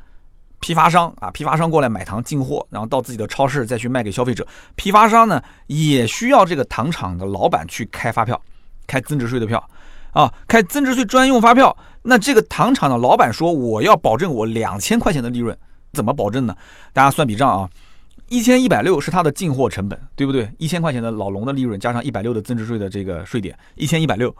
[0.60, 4.44] 批发商啊，批发商过来买糖进货，然后到自己的超市再去卖给消费者。
[4.74, 8.40] 批发商呢也需要这个糖厂的老板去开发票，
[8.86, 9.62] 开增值税的票
[10.12, 11.76] 啊，开增值税专用发票。
[12.02, 15.56] 那这个糖厂的老板说，我要保证我两千块钱的利润。
[15.92, 16.54] 怎么保证呢？
[16.92, 17.68] 大家算笔账啊，
[18.28, 20.50] 一千一百六是它的进货成本，对不对？
[20.58, 24.34] 一千块钱的老龙的利润加上一百六的增值税的这个税点，一千一百六。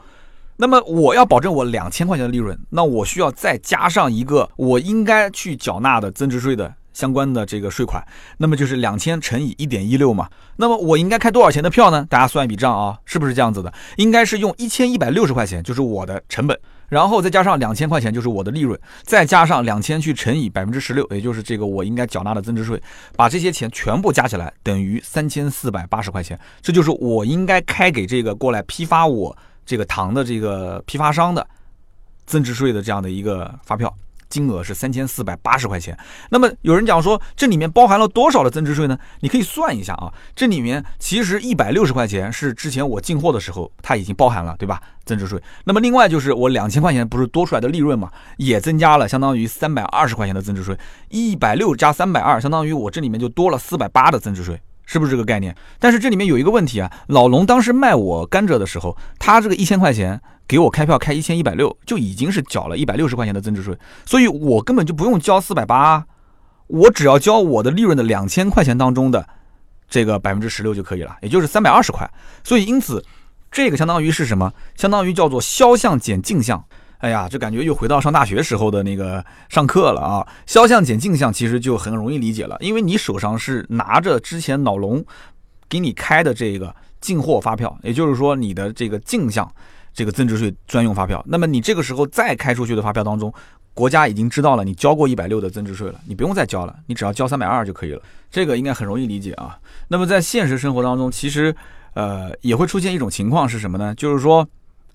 [0.56, 8.02] 那么我要保证我两千块钱的利润，那我需要再加上一个我应该去缴纳的增值税的相关的这个税款，
[8.38, 10.28] 那么就是两千乘以一点一六嘛。
[10.56, 12.06] 那么我应该开多少钱的票呢？
[12.08, 13.72] 大家算一笔账啊，是不是这样子的？
[13.96, 16.58] 应该是用一千一百六十块钱，就是我的成本。
[16.88, 22.80] 然后再加上两千块钱，就是我的利润，再加上两千去乘以百分之十六，也就是这个我应该缴纳的增值税，
[23.16, 31.46] 把这些钱全部加起来等于三千四百八十块钱，这就是我应该开给这个过来批发我这个糖的这个批发商的
[32.24, 33.94] 增值税的这样的一个发票。
[34.28, 35.96] 金额是三千四百八十块钱。
[36.30, 38.98] 那么有人讲说，这里面包含了多少的增值税呢？
[39.20, 44.82] 你可以算一下啊，这里面其实一百六十块钱是之前我进货的时候它已经包含了，对吧？
[45.04, 45.40] 增值税。
[45.62, 50.76] 那么另外就是我两千块钱不是多出来的利润嘛，也增加了相当于三百二十块钱的增值税。
[51.08, 55.54] 一百六加三百二，相当于我这里面就多了四百八的增值税，是不是这个概念？
[55.78, 60.22] 但是这里面有一个问题啊，老龙当时卖我甘蔗的时候，他这个一千块钱。
[60.48, 66.06] 给我开票开一千一百六，就已经是缴了一百六十块钱的增值税，所以我根本就不用交四百八，
[66.68, 69.28] 我只要交我的利润的两千块钱当中的
[69.88, 72.08] 这个百分之十六就可以了，也就是三百二十块。
[72.44, 73.04] 所以因此，
[73.50, 74.52] 这个相当于是什么？
[74.76, 76.64] 相当于叫做销项减进项。
[76.98, 80.26] 哎呀，这感觉又回到上大学时候的那个上课了啊！
[80.46, 85.04] 销项减进项其实就很容易理解了，因为你手上是拿着之前老龙
[85.68, 89.50] 给你开的这个进货发票，也就是说你的这个进项。
[89.98, 93.32] 这个增值税专用发票，那么你这个时候再开出去的发票当中，
[93.72, 98.02] 国家已经知道了你交过一百六的增值税了，你不用再交了，你只要交三百二就可以了。
[98.30, 99.58] 这个应该很容易理解啊。
[99.88, 101.56] 那么在现实生活当中，其实
[101.94, 103.94] 呃也会出现一种情况是什么呢？
[103.94, 104.46] 就是说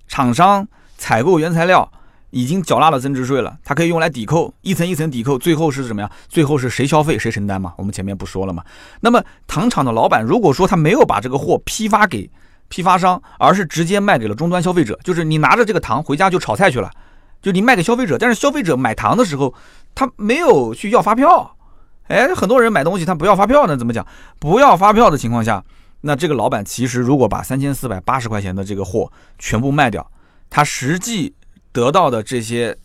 [0.08, 0.68] 厂商
[1.02, 1.92] 采购原材料
[2.30, 6.12] 已经缴纳了增值税了，它可以用来抵扣，一层一层抵扣，最后是什么呀？
[6.30, 7.74] 最后是谁消费谁承担嘛？
[7.76, 8.64] 我们前面不说了嘛。
[9.00, 12.30] 那么糖厂的老板如果说他没有把这个货批发给
[12.70, 14.98] 批发商，而是直接卖给了终端消费者。
[15.04, 16.92] 就是你拿着这个糖回家就炒菜去了，
[17.42, 19.52] 就你卖给消费者，但是消费者买糖的时候，
[19.96, 21.58] 他没有去要发票。
[22.10, 24.06] 哎，很多人买东西他不要发票呢，怎么讲？
[24.38, 25.64] 不要发票的情况下，
[26.02, 30.06] 那这个老板其实如果把三千四百八十块钱的这个货全部卖掉，
[30.52, 31.34] 他实际
[31.72, 32.78] 得到的这些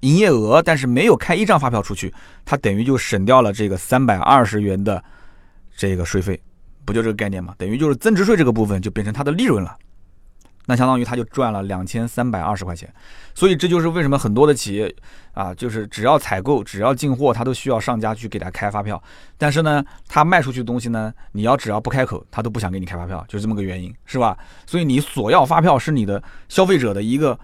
[0.00, 2.12] 营业额，但是没有开一张发票出去，
[2.44, 5.02] 他等于就省掉了这个三百二十元的
[5.74, 6.38] 这个税费。
[6.84, 7.54] 不就这个概念吗？
[7.56, 9.74] 等于就是增值税这个部分就变成他的利润了，
[10.66, 12.92] 那相当于他就赚了两千三百二十块钱。
[13.34, 14.94] 所以这就是为什么很多的企业
[15.32, 19.02] 啊，就是只要采购、只要进货，他都需要上家去给他开发票。
[19.36, 24.38] 但是呢，他卖出去的东西呢，你要只要不开口，他都不想给你开发票，就这么个原因，是吧？
[24.66, 27.38] 所以你索要发票是你的消费者的一个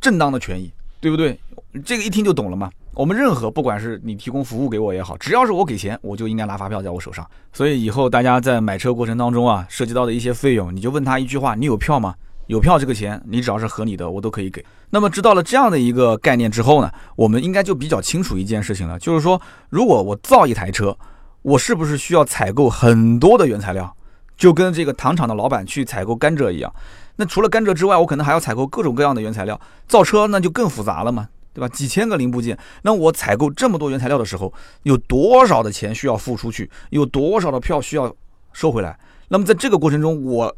[0.00, 0.70] 正当的权益，
[1.00, 1.38] 对不对？
[1.84, 2.70] 这个一听就懂了嘛。
[2.94, 7.26] 我们任何不管是你提供服务给我也好，只要是我给钱，我就应该拿发票在我手上。
[7.50, 12.14] 所以以后大家在买车过程当中啊，涉及到的一些费用，你就问他一句话：你有票吗？
[12.52, 14.62] 有票这个钱，你只要是合理的，我都可以给。
[14.90, 20.94] 那么知道了这样的一个概念之后呢，我们应该就比较清楚一件事情了，就是说，如果我造一台车，
[21.40, 23.96] 我是不是需要采购很多的原材料？
[24.36, 26.70] 就跟这个糖厂的老板去采购甘蔗一样。
[27.16, 29.58] 那除了甘蔗之外，我可能还要采购各种各样的原材料。
[29.88, 31.28] 造车那就更复杂了嘛。
[31.54, 31.68] 对吧？
[31.68, 34.52] 几千个零部件，那我采购这么多原材料的时候，
[34.84, 36.70] 有多少的钱需要付出去？
[36.90, 38.14] 有多少的票需要
[38.52, 38.98] 收回来？
[39.28, 40.54] 那么在这个过程中，我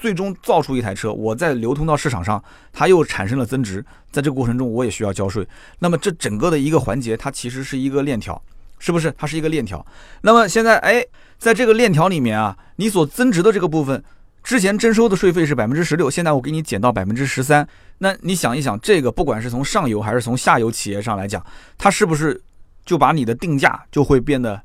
[0.00, 5.46] 最终造出一台车，我在流通到市场上，它又产生了增值，在这个过程中，我也需要交税。
[5.80, 8.40] 那么这整个的一个环节，它其实是一个链条，
[8.78, 9.12] 是不是？
[9.18, 9.84] 它是一个链条。
[10.22, 11.04] 那么现在，哎，
[11.36, 14.02] 在这个链条里面啊，你所增值的这个部分。
[14.44, 17.68] 之前征收的税费是百分之十六，现在我给你减到百分之十三。
[17.98, 21.44] 那你想一想，这个不管是从上游还是从下游企业上来讲，
[21.76, 22.40] 它是不是
[22.86, 24.62] 就把你的定价就会变得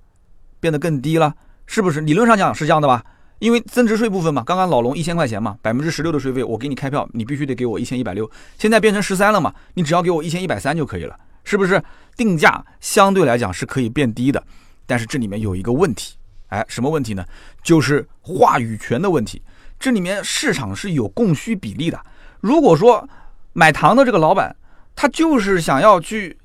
[0.62, 1.34] 变得更低了？
[1.66, 2.00] 是不是？
[2.00, 3.04] 理论上讲是这样的吧？
[3.44, 8.32] 因为增值税部分嘛，刚刚老龙一千块钱嘛，百分之十六的税费，我给你开票，你必须得给我一千一百六。
[8.58, 11.84] 现在变成十三了嘛，你只要给我一千一百三就可以了，是不是？
[12.16, 14.42] 定价相对来讲是可以变低的，
[14.86, 16.16] 但是这里面有一个问题，
[16.48, 17.26] 哎，什么问题呢？
[17.62, 19.42] 就是话语权的问题。
[19.78, 22.00] 这里面市场是有供需比例的。
[22.40, 23.06] 如果说
[23.52, 24.56] 买糖的这个老板，
[24.96, 26.38] 他就是想要去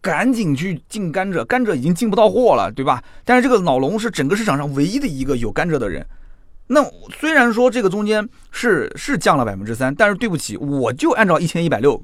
[0.00, 3.02] 赶紧去进甘蔗，甘蔗已经进不到货了，对吧？
[3.24, 6.06] 但是这个老龙是整个市场上唯一的一个有甘蔗的人。
[6.66, 12.02] 那虽然说这个中间是是降了百分之三，但是对不起，我就按照一千一百六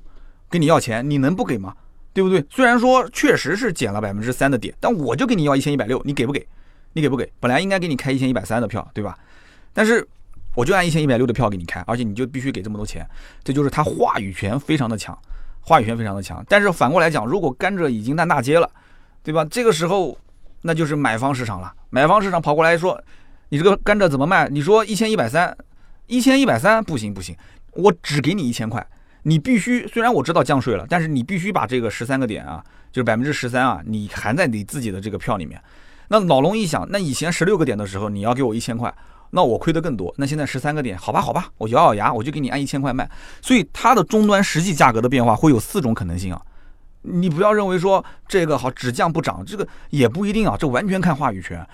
[0.48, 1.74] 跟你要钱，你能不给吗？
[2.12, 2.44] 对不对？
[2.50, 6.46] 虽然说确实是减了百分之三的点，但我就跟你要一千一百六，你给不给？
[6.92, 7.32] 你给不给？
[7.40, 9.18] 本来应该给你开一千一百三的票，对吧？
[9.72, 10.06] 但是。
[10.56, 13.08] 我就按一千一百六的票给你开，而且你就必须给这么多钱，
[13.44, 15.16] 这就是他话语权非常的强，
[15.60, 16.44] 话语权非常的强。
[16.48, 18.68] 但是反过来讲，如果甘蔗已经烂大街了，
[19.22, 19.44] 对吧？
[19.44, 20.18] 这个时候
[20.62, 23.00] 那就是买方市场了，买方市场跑过来说，
[23.50, 24.48] 你这个甘蔗怎么卖？
[24.48, 25.56] 你说一千一百三，
[26.06, 27.36] 一千一百三不行不行，
[27.72, 28.84] 我只给你一千块，
[29.24, 35.60] 你必须虽然我知道降税了，但是你必须把这个十三个点啊，就是百分之十三啊，你含在你自己的这个票里面。
[36.08, 38.92] 那老龙一想，那以前十六个点的时候，你要给我一千块。
[39.32, 40.12] 那我亏的更多。
[40.18, 43.08] 那现在十三个点，好吧，好吧，我咬咬牙，我就给你按一千块卖。
[43.40, 46.42] 所以它的终端实际价格的变化会有四种可能性啊。
[47.02, 50.56] 你不要认为说这个好只降不涨，这个也不一定啊。
[50.58, 51.64] 这完全看话语权。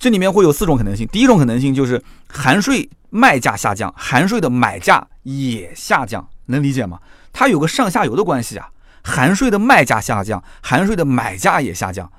[0.00, 1.06] 这里面会有四种可能性。
[1.08, 6.98] 第一种可能性就是含税卖价下降，含税的买价也下降，能理解吗？
[7.32, 8.70] 它有个上下游的关系啊。
[9.02, 12.10] 含税的卖价下降，含税的买价也下降。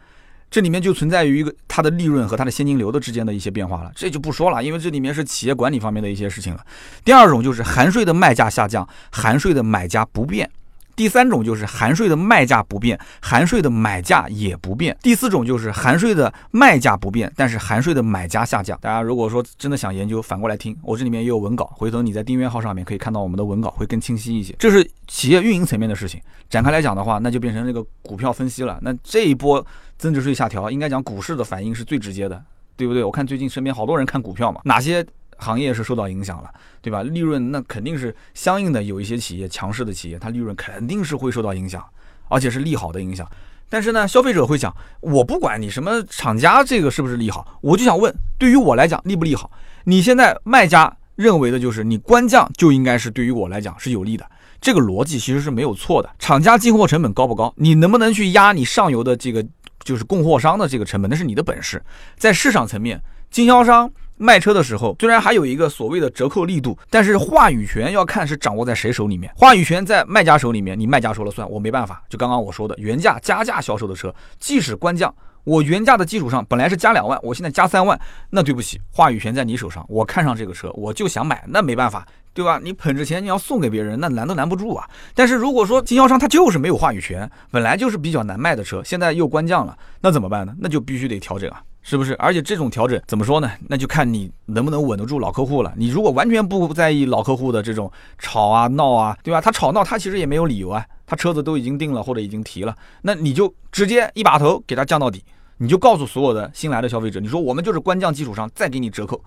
[0.49, 6.65] 这里面就存在于一个它的利润和它的现金流的之间的一些变化了，这就不说了，因为这里面是企业管理方面的一些事情了。
[7.05, 10.47] 第二种就是含税的卖价下降，含税的买家不变；
[10.95, 18.77] 第三种就是含税的卖价不变，含税的买价也不变；第四种就是含税的卖价不变，但是含税的买家下降。
[18.81, 24.55] 大家如果说真的想研究，反过来听，我这里面也有文稿，回头你在订阅号上面可以看到我们的文稿，会更清晰一些。
[24.59, 28.79] 这是企业运营层面的事情，展开来讲的话，那就变成这个股票分析了。
[28.81, 29.65] 那这一波。
[30.01, 32.43] 增值税下调，应该讲股市的反应是最直接的，
[32.75, 33.03] 对不对？
[33.03, 35.05] 我看最近身边好多人看股票嘛，哪些
[35.41, 36.49] 行业是受到影响了，
[36.81, 37.01] 对吧？
[37.01, 41.83] 利润那肯定是相应的，有一些企业强势的企业，它利润肯定是会受到影响，
[42.29, 43.27] 而且是利好的影响。
[43.67, 49.49] 但是呢，消费者会讲，我不管你什么厂家这个是不是利好，我就想问，对于我来讲利不利好？
[49.85, 54.25] 你现在卖家认为的就是你官降就应该是对于我来讲是有利的，
[54.61, 56.09] 这个逻辑其实是没有错的。
[56.19, 57.51] 厂家进货成本高不高？
[57.57, 59.43] 你能不能去压你上游的这个？
[59.83, 61.83] 就是供货商的这个成本，那是你的本事。
[62.15, 63.01] 在市场层面，
[63.31, 69.33] 经销商卖车的时候，虽然还有一个所谓的折扣力度，但是话语权要看是掌握在谁手里面。
[69.35, 72.03] 话语权在卖家手里面，你卖家说了算，我没办法。
[72.07, 75.11] 就刚刚我说的，原价加价销售的车，即使官降，
[75.43, 79.83] 我原价的基础上本来是加两万，我现在加三万，那对不起，话语权在你手上。
[79.89, 82.59] 我看上这个车，我就想买，那没办法，对吧？
[82.63, 84.87] 你捧着钱你要送给别人，那拦都拦不住啊。
[85.15, 90.53] 但是如果说经销商他就是没有话语权，本来就是比较难卖的车，现在又官降了，那怎么办呢？
[90.59, 92.13] 那就必须得调整啊，是不是？
[92.15, 93.51] 而且这种调整怎么说呢？
[93.67, 95.73] 那就看你能不能稳得住老客户了。
[95.75, 99.41] 你如果完全不在意老客户的这种吵啊闹啊，对吧？
[99.41, 105.23] 他吵闹他其实也没有理由啊，他车子都已经定了或者已经提了，那你就直接一把头给他降到底，
[105.57, 109.21] 你就告诉所有的新来的消费者，你说我们就是官降基础上再给你折扣，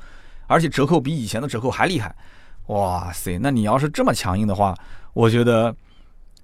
[0.46, 2.14] 而且折扣比以前的折扣还厉害。
[2.68, 4.74] 哇塞，那你要是这么强硬的话，
[5.12, 5.74] 我觉得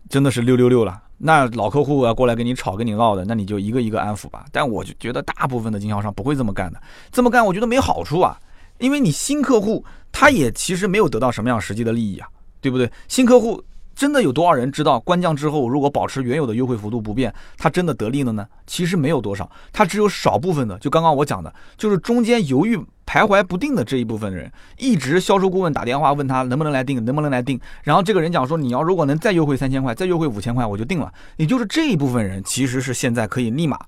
[0.08, 1.00] 真的是六六六了。
[1.22, 4.46] 那老客户要过来跟你吵、跟你闹的，那你就一个一个安抚吧。
[4.50, 6.80] 但我就觉得大部分的经销商不会这么干的，
[7.12, 8.40] 这么干我觉得没好处啊。
[8.78, 12.28] 因为你新客户他也其实没有得到什么样实际的利益啊，
[12.60, 12.90] 对不对？
[13.06, 13.62] 新客户。
[14.00, 18.46] 真的有多少人知道官降之后，如果保持原有的优惠幅度不变，他真的得利了呢？
[18.66, 20.78] 其实没有多少，他只有少部分的。
[20.78, 27.60] 就刚刚我讲的，就是中间犹豫徘徊不定的这一部分人，一直销售顾问打电话问他能不能来定，能不能来定。
[27.82, 31.12] 然后这个人讲说，你要如果能再优惠三千块，再优惠五千块，我就定了。
[31.36, 33.78] 也就是这一部分人，其实是现在可以立马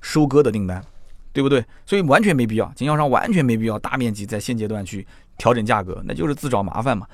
[0.00, 0.80] 收割的订单，
[1.32, 1.64] 对不对？
[1.84, 5.04] 所以完全没必要，经销商完全没必要大面积在现阶段去。
[5.38, 7.06] 调整价格，那就是自找麻烦嘛。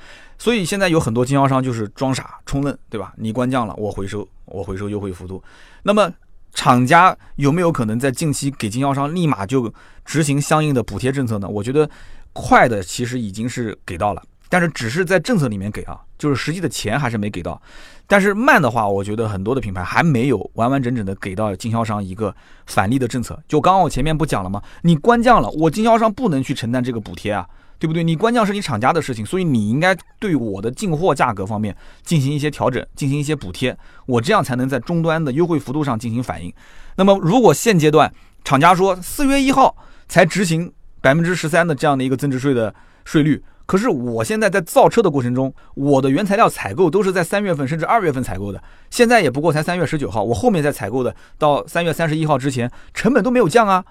[0.42, 3.14] 所以现在有很多经销商就是装傻充愣，对吧？
[3.16, 5.40] 你官降了，我回收，我回收优惠幅度。
[5.84, 6.12] 那么
[6.52, 9.72] 厂家有没有可能在近期给经销商立马就
[10.04, 11.48] 执行相应的补贴政策呢？
[11.48, 11.88] 我觉得
[12.32, 17.62] 快的其实已经是给到了，但是只是在政策里面给啊，就是实际的钱还是没给到。
[18.08, 22.34] 但是慢的话，我觉得很多的品牌还没有完完整整的给到经销商一个
[22.66, 23.40] 返利的政策。
[23.46, 24.60] 就刚刚我前面不讲了吗？
[24.82, 27.46] 你官降了，我经销商不能去承担这个补贴啊。
[27.82, 28.04] 对不对？
[28.04, 36.54] 你官降是你厂家的事情，所以你应该对我的进货价格方面进行一些调整，进行一些补贴，我这样才能在终端的优惠幅度上进行反应。
[36.94, 38.14] 那么，如果现阶段
[38.44, 42.72] 厂家说四月一号才执行百分之十三的这样的一个增值税的
[43.04, 53.84] 税率，可是我现在在造车的过程中，我的原材料采购都是在三月份甚至二月份采购的，现在也不过才三月十九号，我后面再采购的到三月三十一号之前，成本都没有降啊，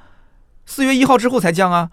[0.66, 1.92] 四月一号之后才降啊。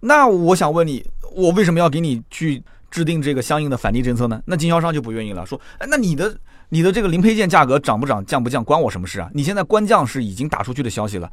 [0.00, 1.04] 那我想问你。
[1.34, 4.40] 我为什么要给你去制定这个相应的返利政策呢？
[4.46, 6.36] 那经销商就不愿意了，说，哎，那你的
[6.68, 9.28] 你的这个零配件价格涨不涨、降不降，关我什么事啊？
[9.34, 11.30] 你现在官降是已经打出去的消息了，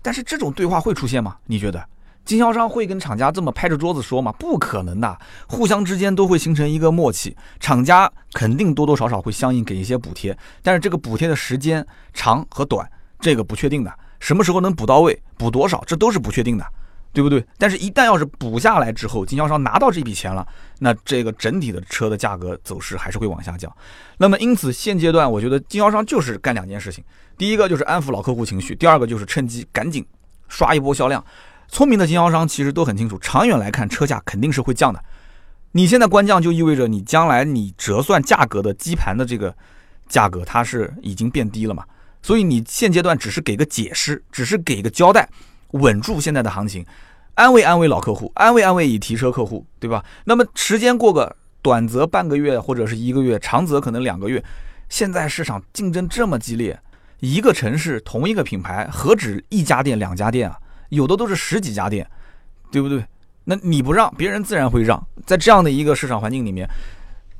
[0.00, 1.36] 但是这种对话会出现吗？
[1.46, 1.84] 你觉得
[2.24, 4.30] 经销商会跟厂家这么拍着桌子说吗？
[4.38, 16.64] 不可能的，互相之间都会形成一个默契，厂家肯定多多少少会相应给一些补贴，但是这个补贴的时间长和短，这个不确定的，什么时候能补到位，补多少，这都是不确定的。
[17.12, 17.44] 对不对？
[17.58, 20.46] 但是，一旦要是补下来之后，经销商拿到这笔钱了，
[20.78, 23.70] 那这个整体的车的价格走势还是会往下降。
[24.18, 27.02] 那么，因此现阶段，我觉得经销商就是干两件事情：
[27.36, 30.06] 第一个就是安抚老客户情绪，第二个就是趁机赶紧
[30.48, 31.24] 刷一波销量。
[31.68, 35.02] 聪明的经销商其实都很清楚，长远来看，车价肯定是会降的。
[35.72, 39.54] 你现在官降，就意味着你将来你折算价格的基盘的这个
[40.08, 41.84] 价格，它是已经变低了嘛？
[42.22, 45.28] 所以你现阶段只是给个解释，只是给个交代。
[45.72, 46.84] 稳住现在的行情，
[47.34, 50.04] 安慰安慰老客户，安慰安慰已提车客户，对吧？
[50.24, 54.42] 那么时间过个短则半个月或者是一个月，长则可能两个月。
[54.88, 56.78] 现在市场竞争这么激烈，
[57.20, 60.58] 一个城市同一个品牌何止一家店两家店啊？
[60.88, 62.08] 有的都是十几家店，
[62.72, 63.04] 对不对？
[63.44, 66.68] 那你不让别人自然会让，在这样的一个市场环境里面。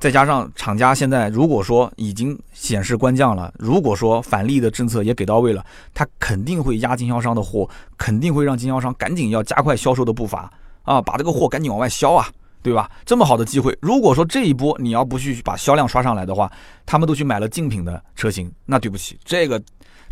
[0.01, 12.27] 再加上厂家现在如果说已经显示官降了，如果说返利的政策也给到位了，他肯定会压经销商的货，肯定会让经销商赶紧要加快销售的步伐啊，把这个货赶紧往外销啊，
[12.63, 12.89] 对吧？
[13.05, 16.51] 这么好的机会，如果说这一波你要不去把销量刷上来的话，
[16.83, 19.61] 他们都去买了竞品的车型，那对不起，这个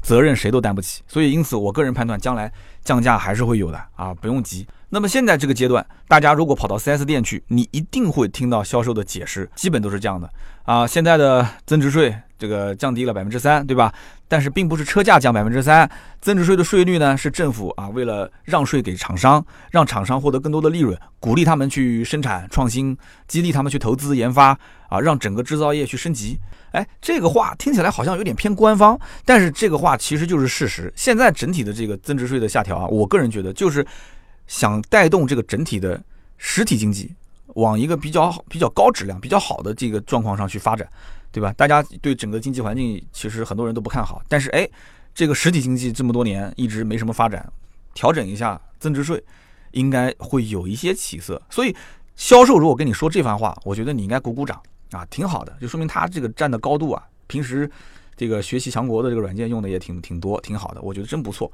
[0.04, 1.02] 责任谁都担不起。
[1.08, 4.68] 所以因此，我个人判断，将来降价还是会有的啊，不用急。
[4.92, 10.28] 那么现在这个阶段，大家如果跑到 4S 店去，你一定会听到销售的解释，基本都是这样的
[10.64, 10.88] 啊。
[10.88, 13.94] 现在的增值税这个降低了百分之三，对吧？
[14.28, 15.88] 但是并不是车价降百分之三，
[16.22, 22.98] 增值税的税率呢是政府啊为了让税给厂商，让厂商获得更多的利润，鼓励他们去生产创新，
[23.28, 26.40] 激励他们去投资研发啊，让整个制造业去升级。
[26.72, 30.92] 哎，这个话听起来好像有点偏官方，但是这个话其实就是事实。
[30.96, 33.86] 现在整体的这个增值税的下调啊，我个人觉得就是。
[34.50, 36.04] 想带动这个整体的
[36.38, 37.14] 实体经济
[37.54, 40.90] 往一个比较好比较高质量、比较好的这个状况上去发展，
[41.32, 41.54] 对吧？
[41.54, 44.68] 大家对整个经济环境其实很多人都不看好，但是哎，
[45.14, 47.48] 这个实体经济这么多年一直没什么发展，
[47.94, 49.24] 调整一下增值税，
[49.72, 51.40] 应该会有一些起色。
[51.50, 51.76] 所以
[52.16, 54.60] 销售如果跟你说这番话，我觉得你应该鼓鼓掌
[54.92, 57.70] 啊，挺好的，就说明他这个站的高度啊，平时
[58.18, 61.52] 这个学习强国的这个软件用的也挺挺多，挺好的，我觉得真不错。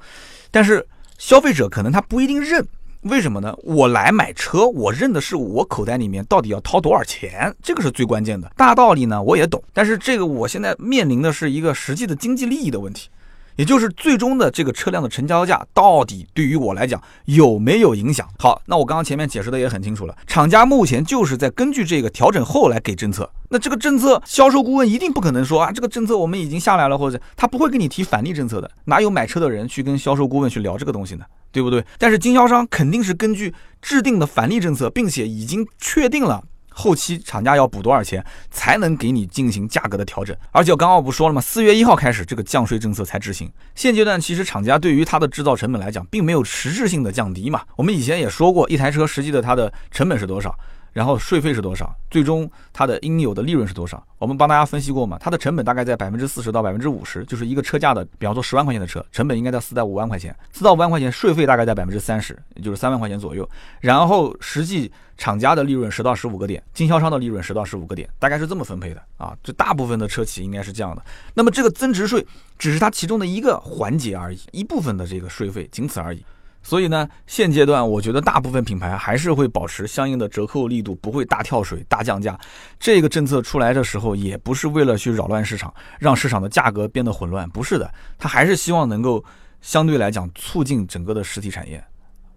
[0.49, 0.85] 但是
[1.17, 2.65] 消费者可能他不一定认。
[3.05, 3.55] 为什么呢？
[3.61, 8.51] 我来买车，我认的是我口袋里面到底要掏多少钱，这个是最关键的。
[8.57, 13.09] 大道理呢我也懂，但是这个我现在面临的是一个实际的经济利益的问题。
[13.55, 18.27] 也就是最终的这个车辆的成交价到底对于我来讲有没有影响？
[18.37, 23.29] 好，那我刚刚前面解释的也很清楚了，厂家目前就是在根据这个调整后来给政策。
[23.49, 31.25] 那这个政策，销售顾问一定不可能说啊，这个政策我们已经下来了，或者他不会给你提返利政策的，哪有买车的人去跟销售顾问去聊这个东西呢？
[31.51, 31.85] 对不对？
[31.97, 36.43] 但是经销商肯定是根据制定的返利政策，并且已经确定了。
[36.77, 40.35] 后期厂家要补多少钱才能给你进行价格的调整？
[40.51, 41.39] 而且我刚刚不说了吗？
[41.39, 43.49] 四月一号开始，这个降税政策才执行。
[43.73, 47.61] 现阶段其实厂家对于它的制造成本来讲，并没有实质性的降低嘛。
[47.77, 50.53] 我们以前也说过，一台车实际的它的成本是多少？
[50.95, 51.93] 然后税费是多少？
[52.09, 54.01] 最终它的应有的利润是多少？
[54.17, 55.17] 我们帮大家分析过嘛？
[55.19, 63.47] 它的成本大概在百分之四十到百分之五十，就是一个车价的，比方说十万块钱的车，成本应该在四到五万块钱，四到五万块钱税费大概在百分之三十，也就是三万块钱左右。
[63.81, 69.35] 然后实际厂家的利润十到十五个点，经销商的利润十到十五个点，大概是这么分配的啊。
[69.43, 71.03] 这大部分的车企应该是这样的。
[71.33, 72.25] 那么这个增值税
[72.57, 76.23] 只是它其中的一个环节而已，一部分的这个税费，仅此而已。
[76.65, 82.35] 所以呢，现阶段我觉得大部分品牌还是会保持相应的折扣力度，不会大跳水、大降价。
[82.79, 89.23] 这个政策出来的时候，也不是为了去扰乱市场，让市场的价格变得混乱，不是的，它还是希望能够
[89.61, 91.83] 相对来讲促进整个的实体产业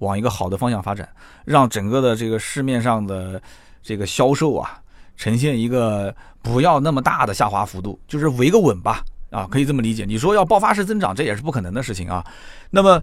[0.01, 1.09] 往一个好的方向发展，
[1.47, 3.41] 让整个的这个市面上的
[3.83, 4.79] 这个销售啊，
[5.16, 10.05] 呈现一个不要那么大的下滑幅度，就是维个稳吧，啊，可以这么理解。
[10.05, 12.22] 你说要爆发式增长，这也是不可能的事情啊。
[12.68, 13.03] 那么。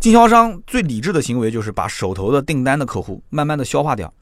[0.00, 4.12] 经销商最理智的行为就是把手头的订单的客户慢慢的消化掉，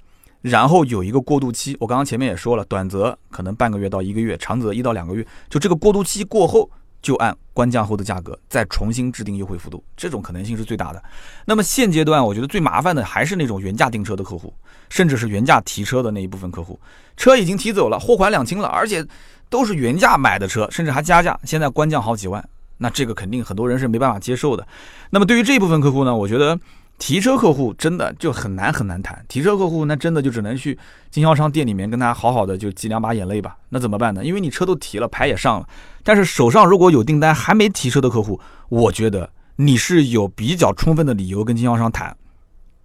[0.40, 1.76] 然后有一个过渡期。
[1.78, 5.26] 我刚刚前面也说了，短则可能半个月到一个月，长则一到两个月。
[5.50, 6.70] 就这个过渡期过后，
[7.02, 11.04] 就按官降后的价格再重新制定优惠幅度，这种可能性是最大的。
[11.44, 14.54] 那么现阶段，我觉得最麻烦的还是那种原价订车的客户，
[14.88, 16.80] 甚至是原价提车的那一部分客户，
[17.18, 19.06] 车已经提走了，货款两清了，而且
[19.50, 22.42] 都是原价买的车，甚至还加价，现在官降好几万。
[22.78, 24.66] 那这个肯定很多人是没办法接受的。
[25.10, 26.58] 那么对于这一部分客户呢，我觉得
[26.98, 29.24] 提车客户真的就很难很难谈。
[29.28, 30.78] 提车客户那真的就只能去
[31.10, 33.56] 经销商店里面跟他好好的就挤两把眼泪吧。
[33.68, 34.24] 那怎么办呢？
[34.24, 35.68] 因为你车都提了，牌也上了，
[36.02, 42.16] 但是手上如果有订单还没提车的客户，我觉得你是有比较充分的理由跟经销商谈，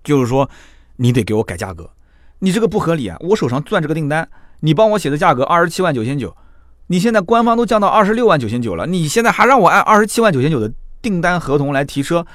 [0.03, 0.49] 就是说
[0.97, 1.89] 你得给我改价格，
[2.39, 3.17] 你这个不合理啊！
[3.21, 4.27] 我手上攥这个订单，
[4.61, 6.35] 你帮我写的价格二十七万九千九。
[6.91, 10.69] 你现在官方都降到二十六万九千九了，你现在还让我按二十七万九千九的
[11.01, 12.25] 订单合同来提车，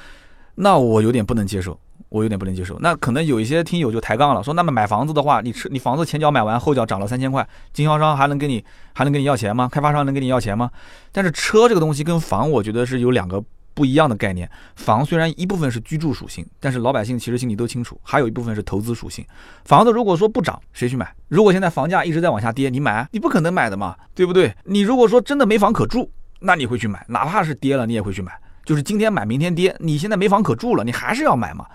[0.55, 1.79] 那我有点不能接受，
[2.09, 2.75] 我有点不能接受。
[2.79, 9.69] 那可能有一些听友就抬杠了，说那么买房子的话，你车你房子前脚买完，后脚涨了三千块，经销商还能给你还能给你要钱吗？
[9.71, 10.71] 开发商能给你要钱吗？
[11.11, 13.43] 但是车这个东西跟房，我觉得是有两个。
[13.77, 19.23] 不一样的概念，房虽然一部分是居住属性，但是老百姓其实心里都清楚，还有一部分是投资属性。
[19.65, 21.13] 房子如果说不涨，谁去买？
[21.27, 23.07] 如果现在房价一直在往下跌，你买？
[23.11, 24.51] 你不可能买的嘛，对不对？
[24.63, 26.09] 你如果说真的没房可住，
[26.39, 28.31] 那你会去买，哪怕是跌了，你也会去买。
[28.65, 31.67] 就是今天买，明天跌，你现在没房可住了，你还是要买嘛，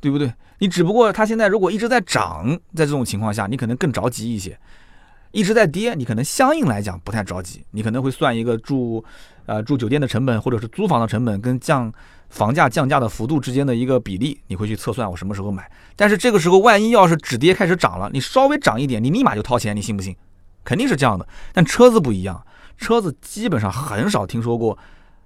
[0.00, 0.32] 对不对？
[0.60, 4.52] 你只不过它现在如果一直在涨，在这种情况下，你可能更着急一些；
[5.30, 9.04] 一直在跌，你可能相应来讲不太着急，你可能会算一个住。
[9.46, 11.90] 呃，住酒店的成本或者是租房的成本跟降
[12.28, 15.66] 房价降价的幅度之间的一个比例，你会去测算我什么时候买。
[15.96, 20.14] 但是这个时候万一要是止跌开始涨了，你稍微涨一点，你立马就掏钱，你信不信？
[20.64, 21.26] 肯定是这样的。
[21.54, 24.76] 但车子不一样，车子基本上很少听说过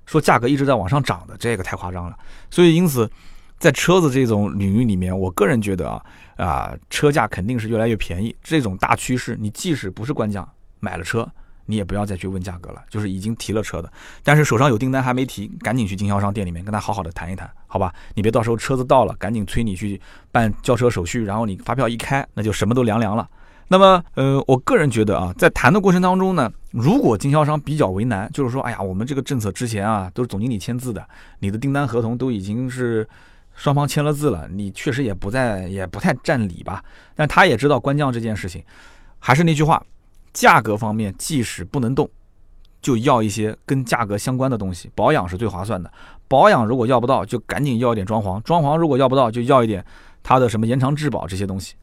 [0.07, 2.17] 说价格一直在往上涨的，这个太夸张了。
[2.49, 3.11] 所以因此，
[3.63, 6.05] 在车子这种领域里面，我个人觉得啊
[6.37, 8.35] 啊，车价肯定是越来越便宜。
[8.43, 10.47] 这种大趋势，你即使不是官降，
[10.81, 11.25] 买了车。
[11.65, 13.91] 你也不要再去问价格了，就是已经提了车的，
[14.25, 17.95] 但是手上有订单还没提，赶紧去经销商店里面跟他好好的谈一谈，好吧？
[18.17, 19.99] 你别到时候车子到了，赶紧催你去
[20.33, 23.29] 办交车手续，然后你发票一开，那就什么都凉凉了。
[23.69, 31.09] 那么，呃，我个人觉得啊，在谈的过程当中呢，如果经销商比较为难，就是说，哎呀，我们这个政策之前啊都是总经理签字的，
[31.39, 33.09] 你的订单合同都已经是
[33.55, 36.83] 双方签了字了，你确实也不在，也不太占理吧？
[37.15, 38.65] 但他也知道官降这件事情，
[39.19, 39.85] 还是那句话。
[40.33, 42.09] 价格方面，即使不能动，
[42.81, 44.91] 就要一些跟价格相关的东西。
[44.95, 45.93] 保养是最划算的，
[46.27, 49.85] 保养如果要不到，就赶紧要一点装潢；装潢如果要不到，就要一点
[50.23, 51.75] 它的什么延长质保这些东西。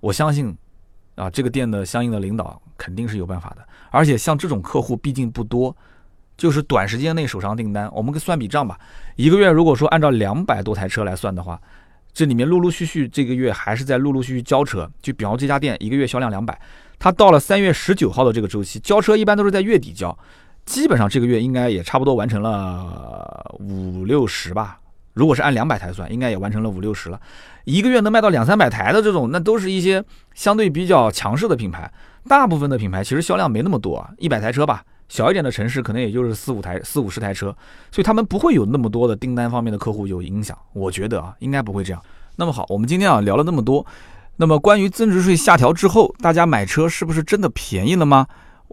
[0.00, 0.54] 我相信，
[1.14, 3.66] 啊，这个店的相应的领导肯定是有办法的。
[3.90, 5.74] 而且像这种客户毕竟不多，
[6.36, 8.78] 就是短时间内手上订单，我们算笔账吧，
[9.16, 11.60] 一个月如果说按照两百多台车来算的话。
[12.16, 16.56] 这里面陆陆续续这个月还是在陆陆续续交车，就比方这家店一个月销量两百，
[16.96, 20.16] 它到了三月十九号的这个周期交车一般都是在月底交，
[20.64, 24.78] 基本上这个月应该也差不多完成了五六十吧，
[25.12, 27.20] 如果是按两百台算，应该也完成了五六十了。
[27.64, 30.04] 一个月能卖到两三百台的这种，那都是一些
[30.34, 31.92] 相对比较强势的品牌。
[32.28, 34.84] 大部分的品牌其实销量没那么多，一百台车吧。
[35.08, 37.54] 小一点的城市可能也就是四五台、四五十台车，
[37.90, 40.58] 所以他们不会有那么多的订单方面的客户有影响。
[40.72, 42.02] 我觉得啊，应该不会这样。
[42.36, 43.84] 那么好，我们今天啊聊了那么多，
[44.36, 48.26] 那么关于增值税下调之后，大家买车是不是真的便宜了吗？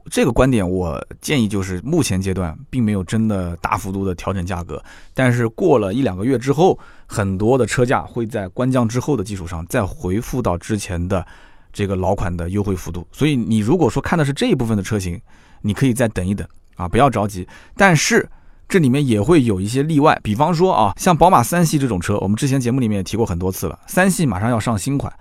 [0.10, 11.24] 这个观点我建议就是目前阶段并没有真的大幅度的调整价格，但是过了一两个月之后，很多的车价会在官降之后的基础上再回复到之前的
[11.72, 13.06] 这个老款的优惠幅度。
[13.12, 15.22] 所以你如果说看的是这一部分的车型，
[15.62, 17.48] 你可以再等一等啊，不要着急。
[17.76, 18.28] 但是
[18.68, 23.78] 这里面也会有一些例外，比方说啊，像宝马三系这种车，我们之前节目里面也提过很多次了。
[23.86, 25.12] 三系马上要上新款，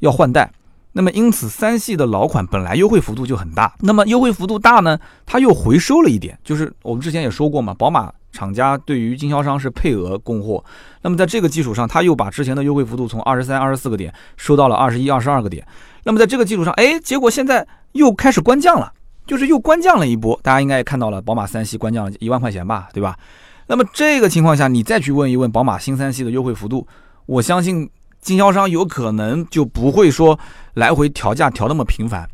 [0.00, 0.50] 要换代，
[0.92, 10.62] 那么因此三系的老款本来优惠幅度就很大，那么优惠幅度大呢，它又回收了一点，就是我们之前也说过嘛，宝马厂家对于经销商是配额供货，
[11.00, 15.64] 那么在这个基础上，他又把之前的优惠幅度从二十三、二十四个点收到了二十一、二十二个点，
[16.02, 18.92] 那么在这个基础上，哎，结果现在又开始官降了。
[19.26, 23.18] 就是又官降了一波，大家应该也看到了，宝马三系官降了一万块钱吧，对吧？
[23.66, 26.86] 那么这个情况下，你再去问一问宝马新三系的优惠幅度，
[27.26, 30.38] 我相信经销商有可能就不会说
[30.74, 32.28] 来回调价调那么频繁，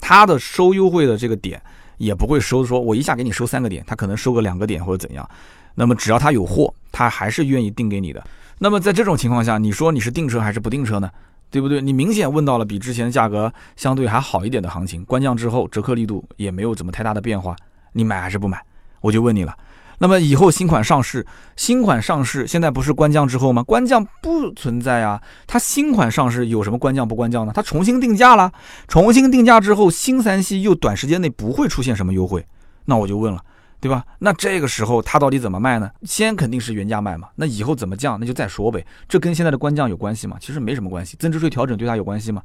[0.00, 1.60] 他的收优惠的这个点
[1.98, 5.28] 也不会收，说我一下给你收三个点，他可能收个两个点或者怎样。
[5.74, 8.24] 那么只要他有货，他还是愿意定给你的。
[8.58, 11.10] 那么在这种情况下，你说你是订车还是不订车呢？
[11.50, 11.80] 对不对？
[11.80, 17.56] 你明显问到了比之前价格相对还好一点的行情，官降之后折扣力度也没有怎么太大的变化，
[17.92, 18.60] 你买还是不买？
[19.00, 19.54] 我就问你了。
[19.98, 21.26] 那么以后新款上市，
[21.56, 23.62] 新款上市现在不是官降之后吗？
[23.62, 27.52] 官降不存在啊，它新款上市有什么官降不官降呢？
[27.54, 28.52] 它重新定价了，
[28.88, 32.44] 重新定价之后，新三系又短时间内不会出现什么优惠，
[32.84, 33.42] 那我就问了。
[33.86, 34.04] 对吧？
[34.18, 35.88] 那这个时候它到底怎么卖呢？
[36.02, 37.28] 先肯定是原价卖嘛。
[37.36, 38.84] 那以后怎么降，那就再说呗。
[39.08, 40.36] 这跟现在的官降有关系吗？
[40.40, 41.16] 其实没什么关系。
[41.20, 42.42] 增值税调整对它有关系吗？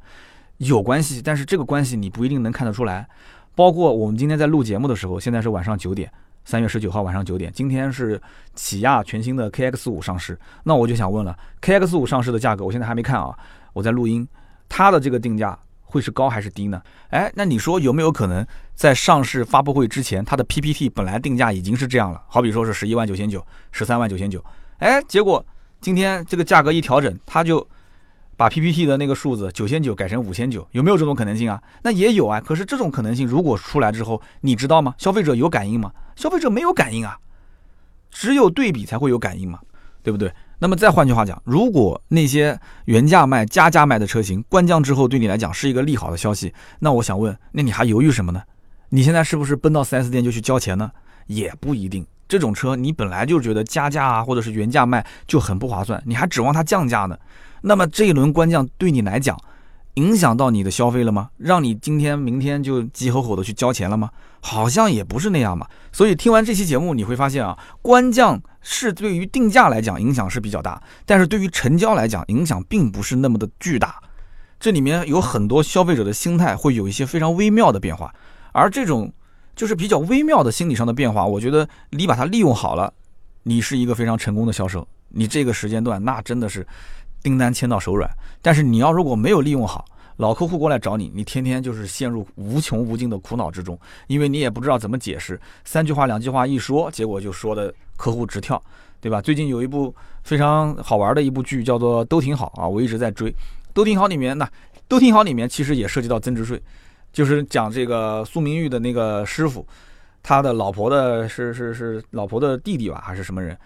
[0.58, 3.08] 有关系，但是这个关系你不一定能看得出来。
[3.56, 6.08] 包括我们今天在录节目的时候，现在是晚上九点，
[6.44, 7.50] 三月十九号晚上九点。
[7.52, 8.22] 今天是
[8.54, 13.36] 起亚全新的 KX 五上市，那我就想问了，KX 五上市的价格我现在还没看啊，
[13.72, 14.28] 我在录音，
[14.68, 15.58] 它的这个定价。
[15.92, 16.82] 会是高还是低呢？
[17.10, 22.22] 哎，那你说有没有可能在上市发布会之前，它的 PPT 本来定价已经是这样了？
[22.26, 24.42] 好比说是十一万九千九、十三万九千九，
[24.78, 25.44] 哎，结果
[25.82, 27.64] 今天这个价格一调整，它就
[28.36, 31.62] 把 PPT 的那个数字九千九改成五千九，有没有这种可能性啊？
[31.82, 32.40] 那也有啊。
[32.40, 34.94] 可是这种可能性如果出来之后，你知道吗？
[34.96, 35.92] 消费者有感应吗？
[36.16, 37.18] 消费者没有感应啊，
[38.10, 39.60] 只有对比才会有感应嘛，
[40.02, 40.32] 对不对？
[40.62, 48.40] 那么再换句话讲，如果那些原价卖、加价卖的车型官降之后，对你来讲是一个利好的消息，那我想问，那你还犹豫什么呢？
[48.90, 50.92] 你现在是不是奔到 4S 店就去交钱呢？
[51.26, 57.18] 也不一定，这种车你本来就觉得加价啊，或者是原价卖就很不划算，你还指望它降价呢？
[57.62, 59.36] 那么这一轮官降对你来讲，
[59.94, 61.30] 影响到你的消费了吗？
[61.38, 64.10] 让你今天、明天就急吼吼的去交钱了吗？
[64.42, 65.66] 好像也不是那样嘛。
[65.90, 68.42] 所以听完这期节目，你会发现啊，官降。
[68.64, 74.00] 是对于定价来讲影响是比较大，但是对于成交来讲影响并不是那么的巨大。
[74.60, 78.14] 这里面有很多消费者的心态会有一些非常微妙的变化，
[78.52, 79.12] 而这种
[79.56, 82.94] 就是比较微妙的心理上的变化，我觉得你把它利用好了，
[83.42, 84.86] 你是一个非常成功的销售。
[85.08, 86.64] 你这个时间段那真的是
[87.20, 88.08] 订单签到手软。
[88.40, 89.84] 但是你要如果没有利用好，
[90.16, 98.62] 老客户过来找你，你天天就是陷入无穷无尽的苦恼之中，因为你也不知道怎么解释，三句话两句话一说，结果就说的客户直跳，
[99.00, 99.20] 对吧？
[99.20, 103.30] 最近有一部非常好玩的一部剧，叫做《都挺好》啊，我一直在追。
[103.74, 104.44] 《都挺好》里面，那
[104.86, 106.62] 《都挺好》里面其实也涉及到增值税，
[107.10, 109.66] 就是讲这个苏明玉的那个师傅，
[110.22, 113.56] 他的老婆的是是是老婆的弟弟吧，还是什么人，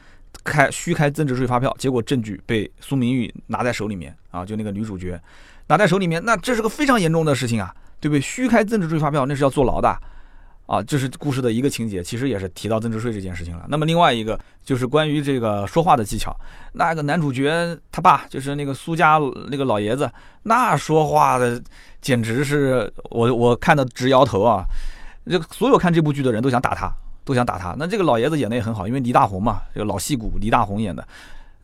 [0.45, 5.21] 开虚开增值税发票，结果证据被苏明玉拿在手里面啊，就那个女主角。
[5.69, 8.21] 拿在手里面，那这是个非常严重的事情啊，对不对？
[8.21, 9.89] 虚开增值税发票，那是要坐牢的，
[10.67, 13.65] 啊，这是故事的一个情节，其实也是提到增值税这件事情了。
[13.69, 16.35] 那么另外一个就是关于这个说话的技巧，
[16.75, 20.11] 那个男主角他爸就是那个苏家那个老爷子，
[20.45, 21.61] 那说话的
[22.01, 24.65] 简直是我我看的直摇头啊！
[25.29, 26.89] 这所有看这部剧的人都想打他，
[27.25, 27.75] 都想打他。
[27.77, 31.05] 那这个老爷子演的也很好，因为李大红嘛，这个老戏骨李大红演的。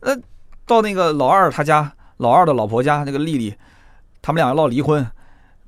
[0.01, 0.13] 那
[0.65, 3.55] 到那个老二他家，老二的老婆家那个丽丽。
[4.23, 5.05] 他们俩要闹离婚，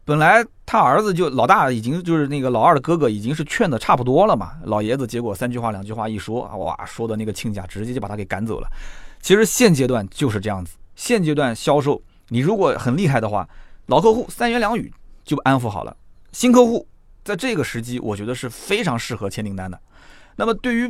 [0.06, 8.68] 本来他儿子就老大已经就是那个老二的哥哥已经是劝的差不多了嘛，老爷子结果三句话两句话一说，哇，说的那个亲家直接就把他给赶走了。
[9.22, 13.48] 其实现阶段就是这样子，现阶段销售你如果很厉害的话，
[13.88, 14.90] 老客户三言两语
[15.26, 15.96] 就安抚好了，
[16.32, 16.88] 新客户
[17.26, 19.78] 在这个时机我觉得是非常适合签订单的。
[20.38, 20.90] 那么对于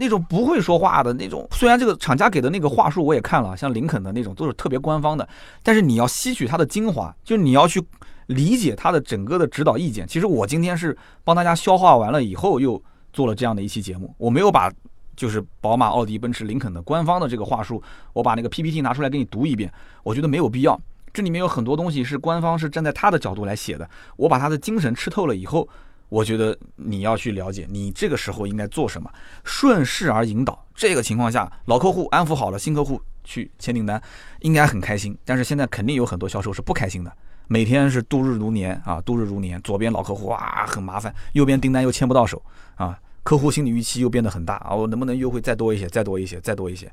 [0.00, 1.46] 那种不会说话的那种。
[1.50, 5.28] 虽然这个厂家给的那个话术我也看了，像林肯的那种都是特别官方的，
[5.62, 7.82] 但是你要吸取它的精华，就是你要去
[8.26, 10.06] 理解它的整个的指导意见。
[10.06, 12.80] 其实我今天是帮大家消化完了以后，又
[13.12, 14.70] 做了这样的一期节目，我没有把
[15.16, 17.82] 就是宝马、奥迪、奔驰、林肯的官方的这个话术，
[18.12, 19.72] 我把那个 PPT 拿出来给你读一遍，
[20.04, 20.80] 我觉得没有必要。
[21.12, 25.68] 这里面有很多东西是官方是站在他的角度来写的，我把他的精神吃透了以后，
[26.08, 29.10] 我觉得你要去了解，你这个时候应该做什么，
[29.44, 30.66] 顺势而引导。
[30.74, 34.00] 这个情况下，老客户安抚好了，新客户去签订单，
[34.40, 35.16] 应该很开心。
[35.24, 37.12] 但是现在肯定有很多销售是不开心的，
[37.46, 39.60] 每天是度日如年啊，度日如年。
[39.62, 42.42] 左边老客户哇很麻烦，右边订单又签不到手
[42.76, 46.90] 啊，客户心理预期又变得很大啊，我能不能优惠再多一些，再多一些，再多一些？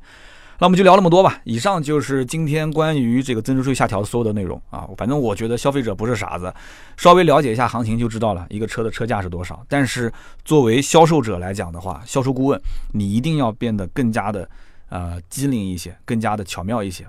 [0.59, 1.41] 那我们就聊那么多吧。
[1.43, 4.87] 以上就是今天关于这个增值税下调所有的内容啊。
[4.97, 6.53] 反正我觉得消费者不是傻子，
[6.97, 9.65] 稍微了解一下行情就知道了一个车的车价是多少。
[9.67, 10.11] 但是
[10.43, 12.59] 作为销售者来讲的话，销售顾问
[12.93, 14.49] 你一定要变得更加的
[14.89, 17.05] 呃机灵一些，更加的巧妙一些，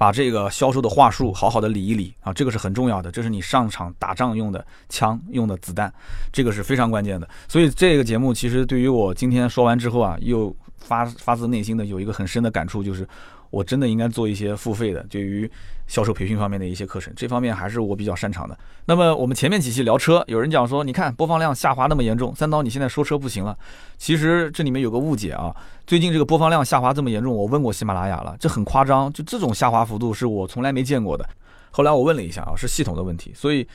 [0.00, 5.92] 把这个销售的话术好好的理一理啊，这个是很重要的，这是你上场打仗用的枪用的子弹，
[6.32, 7.28] 这个是非常关键的。
[7.48, 10.56] 所以这个节目其实对于我今天说完之后啊，又。
[10.82, 13.06] 发发自内心的有一个很深的感触，就是
[13.50, 15.50] 我真的应该做一些付费的，对于
[15.86, 18.56] 销售培训方面的一些课程，这方面还是我比较擅长的。
[18.86, 23.56] 那么我们前面几期聊车，有人讲说，你看播放量下滑那么严重，三刀你现在说车不行了。
[23.98, 25.54] 其实这里面有个误解啊，
[25.86, 31.28] 最近这个播放量下滑这么严重，我问过喜马拉雅了，这很夸张，就这种下滑幅度是我从来没见过的。
[31.70, 33.66] 后来我问了一下啊，是系统的问题，所以。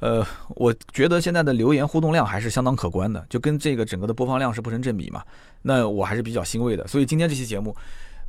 [0.00, 5.22] 呃，我觉得现在的留言互动量还是相当可观的，就跟这个整个的播放量是不成正比嘛。
[5.62, 6.86] 那我还是比较欣慰的。
[6.86, 7.74] 所以今天这期节目，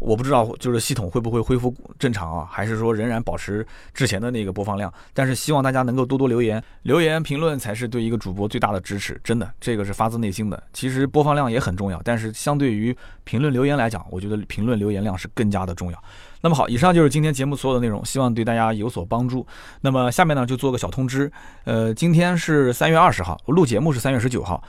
[0.05, 4.93] 我不知道就是系统会不会恢复正常啊，还是说仍然保持之前的那个播放量。
[5.13, 10.61] 但是希望大家能够多多留言，留言评论才是对一个主播最大的支持，真的，这个是发自内心的。
[10.71, 16.03] 其实播放量也很重要，但是相对于评论留言来讲，我觉得评论留言量是更加的重要。
[16.41, 19.43] 那么好，以上就是今天节目所有的内容，希望对大家有所帮助。
[19.81, 21.31] 那么下面呢，就做个小通知。
[21.63, 24.63] 呃，今天是三月二十号，我录节目是三月十九号。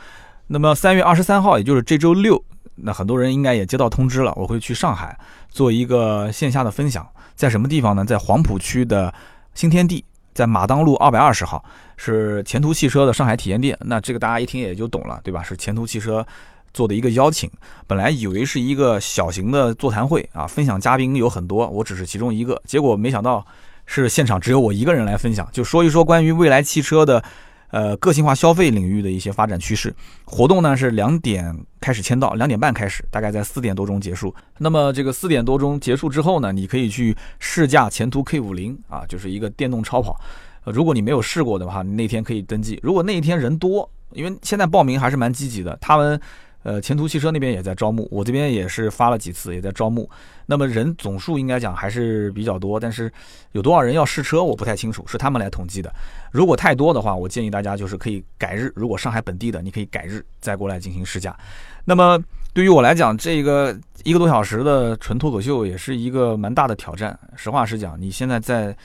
[0.47, 2.43] 那么三月二十三号，也就是这周六，
[2.77, 5.19] 那很多人应该也接到通知了，我会去上海
[5.51, 7.07] 做一个线下的分享。
[7.35, 8.05] 在什么地方呢？
[8.05, 9.13] 在黄浦区的
[9.55, 10.05] 新天地，
[10.35, 11.65] 在马当路二百二十号，
[11.97, 13.77] 是前途汽车的上海体验店。
[13.81, 15.43] 那这个大家一听也就懂了，对吧？
[15.43, 16.27] 是前途汽车。
[16.75, 17.51] 做的一个邀请，
[17.87, 23.43] 本来以为是一个小型的座谈会啊，分享嘉宾有很多，我只是其中一个，结果没想到
[23.87, 27.25] 是现场只有我一个人来分享，就说一说关于未来汽车的，
[27.71, 29.95] 呃，个性化消费领域的一些发展趋势。
[30.25, 34.35] 活动呢是两点开始签到，两点半开始，大概在四点多钟结束。
[34.59, 40.21] 那么这个四点多钟结束之后呢，你可以去试驾前途 K 五零啊，就是一个电动超跑。
[40.65, 42.79] 如果你没有试过的话，你那天可以登记。
[42.83, 46.21] 如果那一天人多，因为现在报名还是蛮积极的，他们。
[46.67, 50.11] 呃，前途汽车那边也在招募，我这边也是发了几次，也在招募。
[50.47, 53.09] 那么人总数应该讲还是比较多，但是
[53.53, 55.95] 有多少人要试车，我不太清楚，是他们来统计的。
[56.33, 58.73] 如果太多的话，我建议大家就是可以改日。
[58.75, 61.39] 如果上海本地的，你可以改日再过来进行试驾。
[61.85, 62.21] 那么
[62.53, 67.17] 对于我来讲，这个一个多小时的纯脱口秀也是一个蛮大的挑战。
[67.37, 68.77] 实话实讲，你现在在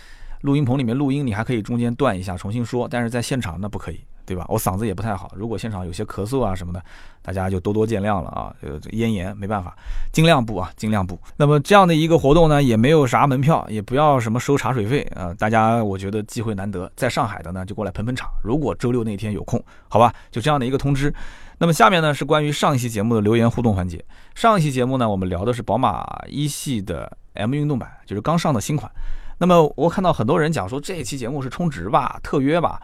[0.42, 4.00] 录音棚里面录音，你还可以中间断一下重新说，但是在现场那不可以。
[4.26, 4.46] 对吧？
[4.48, 6.84] 我嗓子也不太好，如果现场有些咳嗽啊什么的，
[7.22, 8.54] 大家就多多见谅了啊。
[8.62, 9.76] 呃，咽炎没办法，
[10.12, 11.20] 尽量不啊，尽量不。
[11.38, 15.34] 那么这样的一个活动呢，也没有啥门票，也不要什么收茶水费啊。
[15.38, 18.30] 大家我觉得机会难得，在上海的呢就过来捧捧场。
[18.44, 21.14] 如果周六那天有空，好吧，就这样的一个通知。
[21.58, 24.04] 那么下面呢是关于上一期节目的留言互动环节。
[24.34, 28.92] 上一期节目呢，我们聊的是宝马一系的 M 运动版，就是刚上的新款。
[29.38, 32.80] 那么我看到很多人讲说这一期节目是充值吧，特约吧。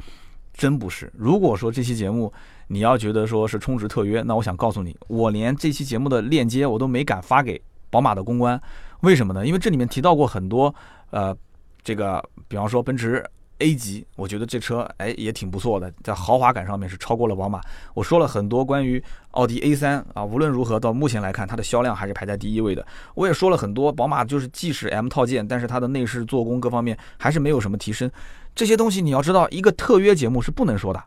[0.58, 1.12] 真不是。
[1.16, 2.34] 如果说这期节目
[2.68, 8.60] 你要觉得说是充值特约，那我想告诉你，我连这期节目的链接我都没敢发给宝马的公关。
[9.02, 9.46] 为什么呢？
[9.46, 10.74] 因为这里面提到过很多，
[11.12, 11.36] 呃，
[11.84, 13.24] 这个比方说奔驰
[13.60, 17.62] A 级，我觉得这车哎也挺不错的，在豪华感上面是超过了宝马。
[17.94, 19.02] 我说了很多关于
[19.32, 22.86] 奥迪 A3 啊，无论如何到目前来看，它的销量还是排在第一位的。
[23.14, 28.12] 我也说了很多，宝马就是即使 M 套件，但是它的内饰做工各方面还是没有什么提升。
[28.58, 31.04] 这些东西你要知道，一个特约节目是不能说的，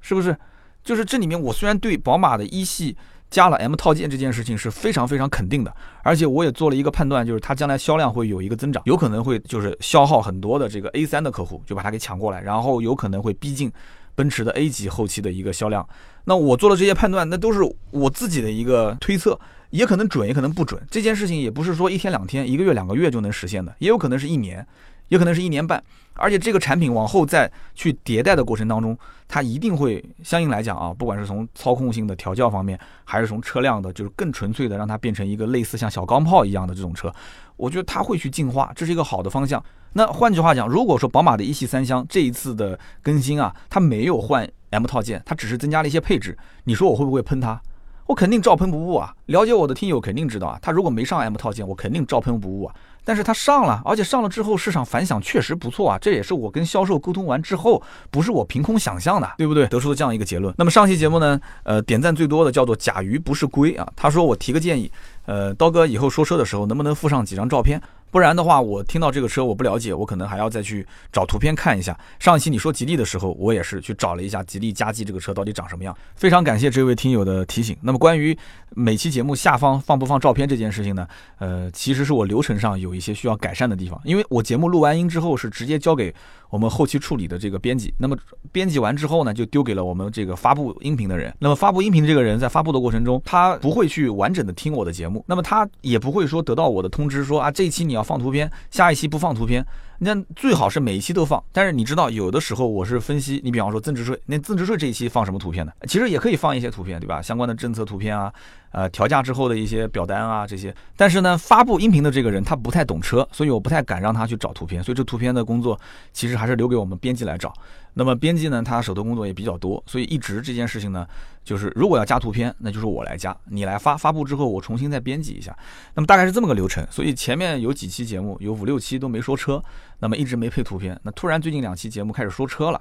[0.00, 0.34] 是不是？
[0.82, 2.96] 就是这里面，我虽然对宝马的一系
[3.28, 13.70] 加了 M 套件这件事情是非常非常肯定的，而且我也做了一个判断，就是它将来销量会有一个增长，有可能会就是消耗很多的这个 A3 的客户，就把它给抢过来，然后有可能会逼近
[14.14, 15.86] 奔驰的 A 级后期的一个销量。
[16.24, 19.38] 那我做了这些判断，那都是我自己的一个推测，
[19.70, 20.80] 也可能准，也可能不准。
[20.90, 24.66] 这件事情也不是说一天两天、一个月两个月就能实现的，也有可能是一年。
[25.08, 25.82] 也可能是一年半。
[26.18, 28.98] 而且这个产品往后再去迭代的过程当中，
[29.28, 37.12] 它一定会相应来讲啊，不管是从操控性的调教方面，还是从车辆的，就是更纯粹的让它变成一个类似像小钢炮一样的这种车，
[37.56, 39.62] 我觉得它会去进化，这是一个好的方向。
[39.92, 47.60] 那换句话讲，如果说宝马的一系三厢这一次的更新啊，它没有换 M 套件，它只是增加了一些配置，你说我会不会喷它？
[48.06, 49.12] 我肯定照喷不误啊！
[49.26, 52.74] 了解我的听友肯定知道啊，它如果没上 M 套件，我肯定照喷不误啊。
[53.06, 57.80] 但是它上了，而且上了之后市场反响确实不错啊，这也是我跟销售沟通完之后，
[58.10, 59.64] 不是我凭空想象的，对不对？
[59.68, 60.52] 得出的这样一个结论。
[60.58, 64.90] 那么上期节目呢，呃，点赞最多的叫做甲鱼不是龟啊，他说我提个建议，
[65.26, 67.80] 呃，刀哥以后说车的时候能不能附上几张照片？
[68.10, 71.98] 不然的话，我听到这个车我不了解，我可能还要再去找图片看一下。
[72.18, 75.96] 上一期你说吉利的时候，我也是去找了一下吉利嘉际这个车到底长什么样。
[76.14, 77.76] 非常感谢这位听友的提醒。
[77.82, 78.36] 那么关于
[78.70, 81.06] 每期节目下方放不放照片这件事情呢？
[81.38, 86.14] 呃，其实是我流程上有一些需要改善的地方，因为我节目录完音之后是直接交给。
[86.48, 88.16] 我们后期处理的这个编辑，那么
[88.52, 91.34] 编辑完之后呢，就丢给了我们这个发布音频的人。
[91.40, 99.64] 那么发布音频这个人在发布的过程中，他不会去完整的听我的节目，那么他也不会说得到我的通知说啊，这一期你要放图片，下一期不放图片。
[99.98, 105.72] 那最好是每一期都放，但是你知道，有的时候我是分析，你比方说增值税，那增值税这一期放什么图片呢？
[105.88, 107.22] 其实也可以放一些图片，对吧？
[107.22, 108.32] 相关的政策图片啊，
[108.72, 110.74] 呃，调价之后的一些表单啊这些。
[110.96, 115.78] 但是呢，发布音频的这个人他不太懂车，所以我不太敢让他去找图片，所以这图片的工作
[116.12, 117.52] 其实还是留给我们编辑来找。
[117.98, 121.06] 那么编辑呢，他手头工作也比较多，所以一直这件事情呢，
[121.42, 125.56] 就是如果要加图片，那就是我来加，你来发发布之后，我重新再编辑一下。
[125.94, 126.86] 那么大概是这么个流程。
[126.90, 129.62] 所以前面有几期节目，有五六期都没说车，
[129.98, 130.98] 那么一直没配图片。
[131.02, 132.80] 那突然最近两期节目开始说车了，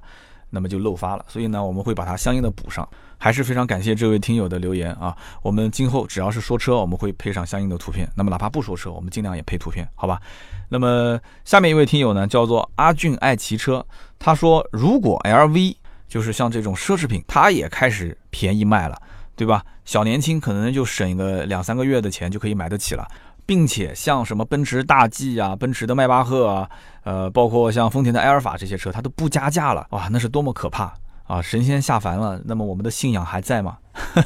[0.50, 1.26] 那么就漏发了。
[1.28, 2.88] 所以呢，我们会把它相应的补上。
[3.18, 5.16] 还是非常感谢这位听友的留言啊！
[5.42, 8.08] 我们今后只要是说车，我们会配上相应的图片。
[8.14, 10.22] 那么哪怕不说车，我们尽量也配图片，好吧？
[10.68, 13.84] 那么下面一位听友呢，叫做阿俊爱骑车。
[14.20, 15.76] 他说：“如果 LV
[16.10, 19.02] 就是像这种奢侈品，它也开始便宜卖了，
[19.36, 19.64] 对吧？
[19.86, 23.08] 小年轻可能就省个两三个月的钱就可以买得起了，
[23.46, 26.70] 并且像什么奔驰大 G 啊、奔驰的迈巴赫啊，
[27.04, 30.94] 呃，包括像丰田的埃尔法这些车，它都不加价了，哇，那是多么可怕
[31.28, 31.42] 啊！
[31.42, 33.78] 神仙下凡了，那么我们的信仰还在吗？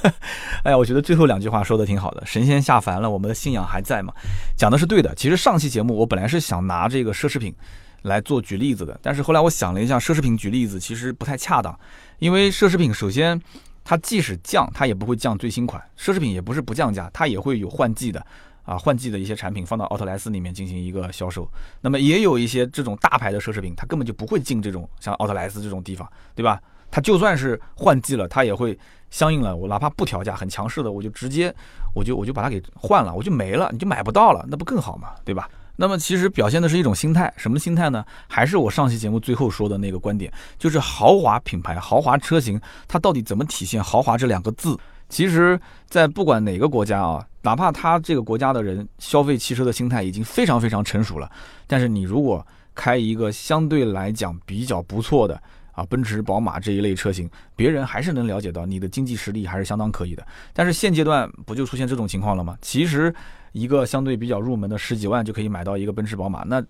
[0.63, 4.13] 哎呀，我觉得最后两句话说的挺好的，神仙下凡了，我们的信仰还在吗？
[4.57, 5.13] 讲的是对的。
[5.15, 7.55] 其实上期节目我本来是想拿这个奢侈品。”
[8.03, 11.77] 来做举例子的，但是后来我想了一下，奢侈品举例子其实不太恰当，
[12.19, 13.37] 因为奢侈品首先
[13.83, 18.25] 它即使降，它也不会降最新款，奢侈品也不是不降价，它也会有换季的
[18.69, 21.49] 啊，换季的一些产品放到奥特莱斯里面进行一个销售。
[21.81, 26.61] 那么也有一些这种大牌的奢侈品，它根本就不会进这种像奥特莱斯这种地方，对吧？
[26.91, 28.77] 它就算是换季了，它也会
[29.09, 31.51] 相应了，我哪怕不调价，很强势的，我就直接
[31.95, 35.15] 我就我就把它给换了，我就没了，你就买不到了，那不更好吗？
[35.25, 35.49] 对吧？
[35.75, 38.05] 那么其实表现的是一种心态，什么心态呢？
[38.27, 44.77] 还是我上期节目最后说的那个观点，就是豪华品牌、豪华车型，它到底怎么体现豪华这两个字？
[45.07, 51.31] 其实，在不管哪个国家啊，哪怕他这个国家的人消费汽车的心态已经非常非常成熟了，
[51.67, 60.25] 但是你如果开一个相对来讲比较不错的啊，奔驰、宝马这一类车型，别人还是能了解到你的经济实力还是相当可以的。
[60.53, 62.57] 但是现阶段不就出现这种情况了吗？
[62.61, 63.13] 其实。
[63.51, 66.63] 一个相对比较入门的十几万就可以买到一个奔驰、宝马，那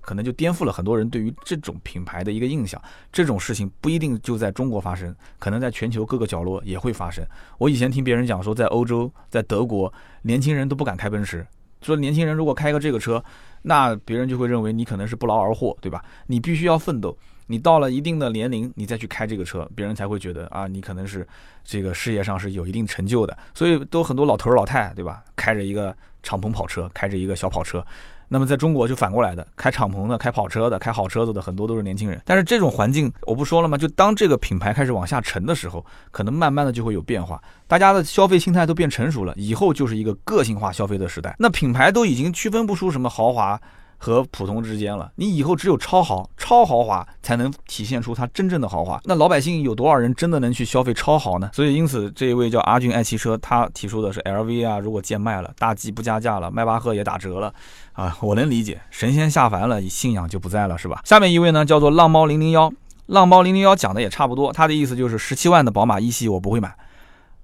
[0.00, 2.80] 可能就颠覆了很多人对于这种品牌的一个印象。
[3.12, 7.24] 这种事情不一定就在中国发生，可能在全球各个角落也会发生。
[7.58, 11.46] 我以前听别人讲说，在欧洲、在德国，年轻人都不敢开奔驰，
[11.82, 13.22] 说年轻人如果开个这个车，
[13.62, 16.04] 那别人就会认为你可能是不劳而获，对吧？
[16.26, 17.16] 你必须要奋斗。
[17.48, 21.24] 你到了一定的年龄，你再去开这个车，别人才会觉得啊，你可能是
[21.64, 23.38] 这个事业上是有一定成就的。
[23.54, 25.22] 所以都很多老头老太，对吧？
[25.36, 27.86] 开着一个敞篷跑车，开着一个小跑车。
[28.28, 32.20] 那么在中国就反过来的，开敞篷的、开跑车的、开好车子的很多都是年轻人。
[32.24, 33.78] 但是这种环境我不说了吗？
[33.78, 41.36] 就当这个品牌开始往下沉的时候，可能慢慢的就会有变化，大家的消费心态都变成熟了，以后就是一个个性化消费的时代。
[41.38, 43.60] 那品牌都已经区分不出什么豪华。
[43.98, 49.00] 和普通之间了，你以后只有超豪、超豪华才能体现出它真正的豪华。
[49.04, 51.50] 那老百姓有多少人真的能去消费超豪呢？
[51.52, 57.52] 所以，因此这一位叫阿俊爱汽车，他提出的是 LV 啊，如果贱卖了，大 G 不加价了，迈巴赫也打折了，
[57.92, 61.00] 啊，我能理解，神仙下凡了，信仰就不在了，是吧？
[61.04, 62.72] 下面一位呢，叫做浪猫零零幺，
[63.06, 66.76] 浪猫零零幺讲的也差不多，他的意思就是十七万的宝马一系我不会买，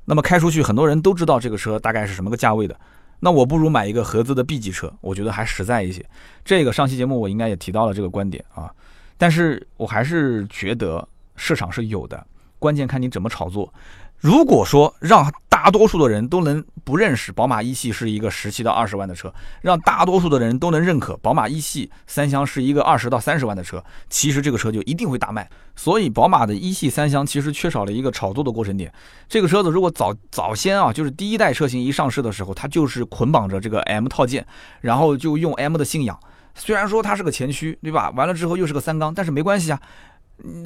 [0.04, 2.76] 那么开出去很多人都知道这个车大概是什么个价位的。
[3.24, 6.04] 那我不如买一个合资的 B 级车，我觉得还实在一些。
[6.44, 8.68] 这个上期节目我应该也提到了这个观点啊，
[9.16, 12.26] 但是我还是觉得市场是有的，
[12.58, 13.72] 关键看你怎么炒作。
[14.18, 15.32] 如果说让
[15.62, 25.48] 大多数的人都能不认识宝马一系是一个十七到二十万的车，让大多数的人都能认可宝马一系三厢是一个二十到三十万的车，其实这个车就一定会大卖。
[25.76, 28.92] 所以宝马的一系三厢其实缺少了一个炒作的过程点。
[29.28, 34.44] 这个车子如果早早先啊，就是第一代车型一上市的时候，它就是捆绑着这个 M 套件，
[34.80, 36.18] 然后就用 M 的信仰。
[36.56, 38.10] 虽然说它是个前驱，对吧？
[38.16, 39.80] 完了之后又是个三缸，但是没关系啊，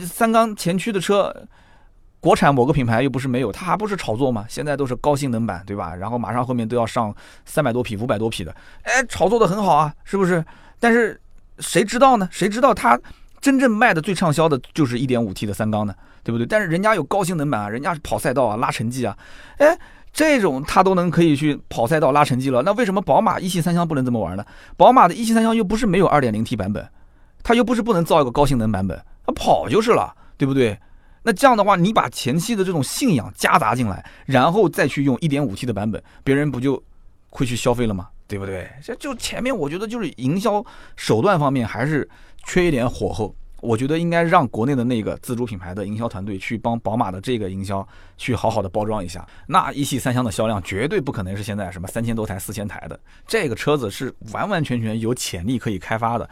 [0.00, 1.46] 三缸前驱的车。
[2.26, 4.44] 国产某个品牌又不是没有，它还不是炒作吗？
[4.48, 5.94] 现在都是高性能版，对吧？
[5.94, 7.14] 然后马上后面都要上
[7.44, 8.52] 三百多匹、五百多匹的，
[8.82, 10.44] 哎，炒作的很好啊，是不是？
[10.80, 11.20] 但是
[11.60, 12.28] 谁知道呢？
[12.32, 12.98] 谁知道它
[13.40, 16.44] 真正卖的最畅销的就是一点五 T 的三缸呢，对不对？
[16.44, 19.16] 但是人家有高性能版啊，人家是跑赛道啊、拉成绩啊，
[19.58, 19.78] 哎，
[20.12, 24.44] 这种它都能可以去跑赛道、拉成绩了，那为什么宝马一系三厢不能这么玩呢？
[24.76, 26.84] 宝马的一系三厢又不是没有二点零 T 版本，
[27.44, 30.76] 它又不是不能造一个高性能版本，它跑就是了，对不对？
[31.26, 36.80] 那这样的话，你把前期的这种信仰夹杂进来，然后再去用一点五 T 的版本，别人不就
[37.30, 38.08] 会去消费了吗？
[38.28, 38.70] 对不对？
[38.80, 40.64] 这就前面我觉得就是营销
[40.94, 42.08] 手段方面还是
[42.44, 43.34] 缺一点火候。
[43.60, 47.84] 我觉得应该让国内的那个自主品牌的营销团队去帮宝马的这个营销
[48.16, 49.26] 去好好的包装一下。
[49.48, 56.28] 那一系三厢的销量绝对不可能是现在什么三千多台、四千台的，这个车子是完完全全有潜力可以开发的。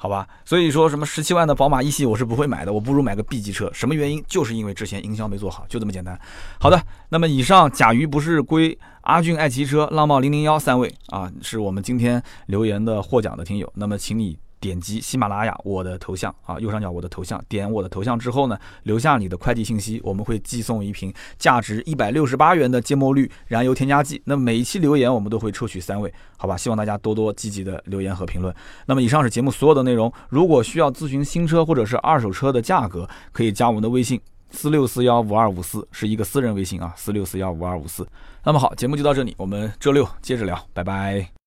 [0.00, 3.68] 好吧，所以说什么十七万的宝马一系我是不会买的，我不如买个 B 级车。
[3.74, 4.24] 什么原因？
[4.28, 6.18] 就是因为之前营销没做好，就这么简单。
[6.60, 13.70] 好的，那么以上甲鱼不是归阿俊爱骑车、浪帽零零幺三位啊，是我们今天留言的获奖的听友。
[13.74, 14.38] 那么请你。
[14.60, 24.20] 点击喜马拉雅我的头像啊，右上角我的头像，点我的头像之后呢，留下你的快递信息，我们会寄送一瓶价值一百六十八元的芥末绿燃油添加剂。
[24.24, 26.56] 那每一期留言我们都会抽取三位，好吧？
[26.56, 28.54] 希望大家多多积极的留言和评论。
[28.86, 30.12] 那么以上是节目所有的内容。
[30.28, 38.06] 如果需要咨询新车或者是二手车的价格，可以加我们的微信四六四幺五二五四，是一个私人微信啊，四六四幺五二五四。
[38.44, 41.28] 那么好，节目就到这里，我们周六接着聊，拜拜。